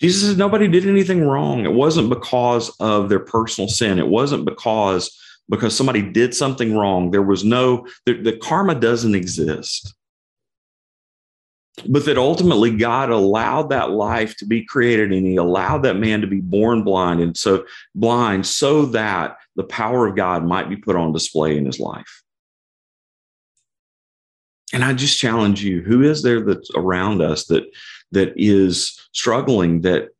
Jesus 0.00 0.28
said 0.28 0.38
nobody 0.38 0.66
did 0.66 0.86
anything 0.86 1.22
wrong. 1.22 1.64
It 1.64 1.74
wasn't 1.74 2.08
because 2.08 2.70
of 2.80 3.08
their 3.08 3.20
personal 3.20 3.68
sin. 3.68 3.98
It 3.98 4.08
wasn't 4.08 4.44
because 4.44 5.16
because 5.48 5.76
somebody 5.76 6.00
did 6.00 6.34
something 6.34 6.76
wrong. 6.76 7.10
There 7.10 7.22
was 7.22 7.44
no 7.44 7.86
the, 8.06 8.14
the 8.14 8.36
karma 8.38 8.74
doesn't 8.74 9.14
exist 9.14 9.94
but 11.88 12.04
that 12.04 12.18
ultimately 12.18 12.76
God 12.76 13.10
allowed 13.10 13.70
that 13.70 13.90
life 13.90 14.36
to 14.36 14.46
be 14.46 14.64
created 14.64 15.12
and 15.12 15.26
he 15.26 15.36
allowed 15.36 15.82
that 15.84 15.96
man 15.96 16.20
to 16.20 16.26
be 16.26 16.40
born 16.40 16.82
blind 16.82 17.20
and 17.20 17.36
so 17.36 17.64
blind 17.94 18.46
so 18.46 18.86
that 18.86 19.36
the 19.56 19.64
power 19.64 20.06
of 20.06 20.16
God 20.16 20.44
might 20.44 20.68
be 20.68 20.76
put 20.76 20.96
on 20.96 21.12
display 21.12 21.56
in 21.56 21.66
his 21.66 21.80
life. 21.80 22.22
And 24.72 24.84
I 24.84 24.92
just 24.92 25.18
challenge 25.18 25.62
you, 25.64 25.82
who 25.82 26.02
is 26.02 26.22
there 26.22 26.40
that's 26.40 26.70
around 26.74 27.22
us 27.22 27.46
that 27.46 27.64
that 28.12 28.32
is 28.36 29.00
struggling, 29.12 29.80
that 29.82 30.10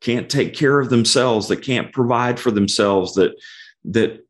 can't 0.00 0.30
take 0.30 0.54
care 0.54 0.78
of 0.78 0.90
themselves, 0.90 1.48
that 1.48 1.62
can't 1.62 1.92
provide 1.92 2.38
for 2.38 2.50
themselves, 2.50 3.14
that 3.14 3.32
that 3.86 4.20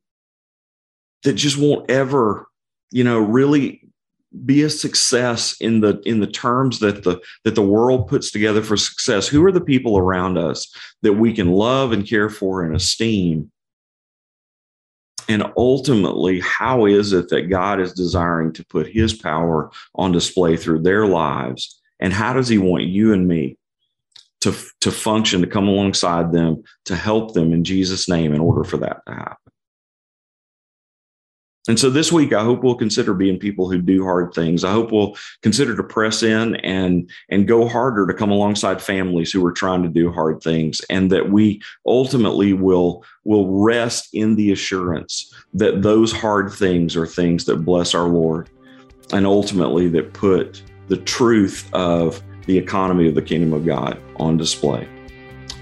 that 1.25 1.35
just 1.35 1.59
won't 1.59 1.91
ever, 1.91 2.47
you 2.91 3.05
know, 3.05 3.19
really 3.19 3.86
be 4.45 4.63
a 4.63 4.71
success 4.71 5.57
in 5.61 5.81
the 5.81 6.01
in 6.05 6.21
the 6.21 6.27
terms 6.27 6.81
that 6.81 7.05
the 7.05 7.21
that 7.45 7.55
the 7.55 7.63
world 7.63 8.09
puts 8.09 8.31
together 8.31 8.63
for 8.63 8.77
success. 8.77 9.29
Who 9.29 9.45
are 9.45 9.53
the 9.53 9.61
people 9.61 9.99
around 9.99 10.39
us 10.39 10.73
that 11.03 11.15
we 11.15 11.33
can 11.33 11.51
love 11.51 11.93
and 11.93 12.07
care 12.07 12.29
for 12.29 12.63
and 12.63 12.75
esteem? 12.75 13.51
And 15.29 15.45
ultimately 15.57 16.41
how 16.41 16.87
is 16.87 17.13
it 17.13 17.29
that 17.31 17.51
god 17.51 17.81
is 17.81 17.93
desiring 17.93 18.53
to 18.55 18.67
put 18.67 18.89
his 18.89 19.15
power 19.15 19.71
on 19.95 20.13
display 20.13 20.57
through 20.57 20.83
their 20.83 21.07
lives? 21.07 21.81
And 21.99 22.13
how 22.13 22.33
does 22.33 22.49
he 22.49 22.59
want 22.59 22.85
you 22.85 23.13
and 23.13 23.27
me 23.27 23.57
to 24.47 24.55
to 24.81 24.91
function 24.91 25.41
to 25.41 25.47
come 25.47 25.67
alongside 25.67 26.33
them 26.33 26.63
to 26.85 26.95
help 26.95 27.35
them 27.35 27.53
in 27.53 27.65
jesus 27.65 28.09
name 28.09 28.33
in 28.33 28.41
order 28.41 28.65
for 28.65 28.77
that 28.77 29.01
to 29.07 29.13
happen 29.13 29.46
And 31.69 31.79
so 31.79 31.91
this 31.91 32.13
week, 32.13 32.33
I 32.33 32.45
hope 32.45 32.63
we'll 32.63 32.77
consider 32.77 33.13
being 33.13 33.39
people 33.39 33.71
who 33.71 33.81
do 33.81 34.05
hard 34.05 34.33
things. 34.33 34.65
I 34.65 34.73
hope 34.73 34.93
we'll 34.93 35.17
consider 35.43 35.77
to 35.77 35.83
press 35.83 36.23
in 36.23 36.57
and 36.57 37.11
and 37.29 37.49
go 37.49 37.69
harder 37.69 38.07
to 38.07 38.15
come 38.15 38.31
alongside 38.31 38.81
families 38.81 39.33
who 39.33 39.45
are 39.45 39.53
trying 39.53 39.83
to 39.83 39.89
do 39.89 40.13
hard 40.13 40.43
things, 40.43 40.81
and 40.91 41.11
that 41.11 41.31
we 41.31 41.61
ultimately 41.87 42.53
will 42.53 43.05
will 43.25 43.63
rest 43.63 44.09
in 44.13 44.37
the 44.37 44.53
assurance 44.53 45.35
that 45.55 45.83
those 45.83 46.13
hard 46.13 46.53
things 46.53 46.97
are 46.97 47.07
things 47.07 47.45
that 47.47 47.65
bless 47.65 47.95
our 47.95 48.09
Lord, 48.09 48.49
and 49.13 49.27
ultimately 49.27 49.89
that 49.89 50.13
put 50.13 50.63
the 50.89 50.99
truth 50.99 51.69
of 51.73 52.23
the 52.47 52.57
economy 52.57 53.09
of 53.09 53.17
the 53.17 53.23
kingdom 53.23 53.53
of 53.53 53.67
God 53.67 54.01
on 54.17 54.37
display. 54.37 54.89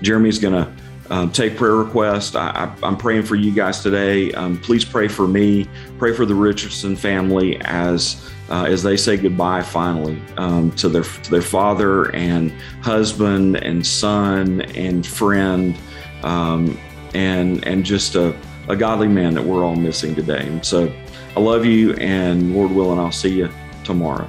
Jeremy's 0.02 0.38
going 0.38 0.52
to 0.52 0.70
um, 1.10 1.30
take 1.30 1.56
prayer 1.56 1.76
requests. 1.76 2.34
I, 2.34 2.74
am 2.82 2.96
praying 2.96 3.24
for 3.24 3.36
you 3.36 3.52
guys 3.52 3.82
today. 3.82 4.32
Um, 4.32 4.58
please 4.58 4.84
pray 4.84 5.08
for 5.08 5.28
me. 5.28 5.68
Pray 5.98 6.14
for 6.14 6.24
the 6.24 6.34
Richardson 6.34 6.96
family 6.96 7.60
as 7.62 8.30
uh, 8.50 8.64
as 8.64 8.82
they 8.82 8.96
say 8.96 9.16
goodbye 9.16 9.62
finally 9.62 10.20
um, 10.36 10.70
to 10.72 10.88
their 10.88 11.02
to 11.02 11.30
their 11.30 11.42
father 11.42 12.14
and 12.14 12.52
husband 12.82 13.56
and 13.56 13.86
son 13.86 14.62
and 14.62 15.06
friend 15.06 15.76
um, 16.22 16.78
and 17.14 17.66
and 17.66 17.84
just 17.84 18.14
a, 18.14 18.36
a 18.68 18.76
godly 18.76 19.08
man 19.08 19.34
that 19.34 19.44
we're 19.44 19.64
all 19.64 19.76
missing 19.76 20.14
today. 20.14 20.46
And 20.46 20.64
so 20.64 20.92
I 21.36 21.40
love 21.40 21.66
you, 21.66 21.94
and 21.94 22.54
Lord 22.54 22.70
willing, 22.70 22.98
I'll 22.98 23.12
see 23.12 23.38
you 23.38 23.50
tomorrow. 23.84 24.28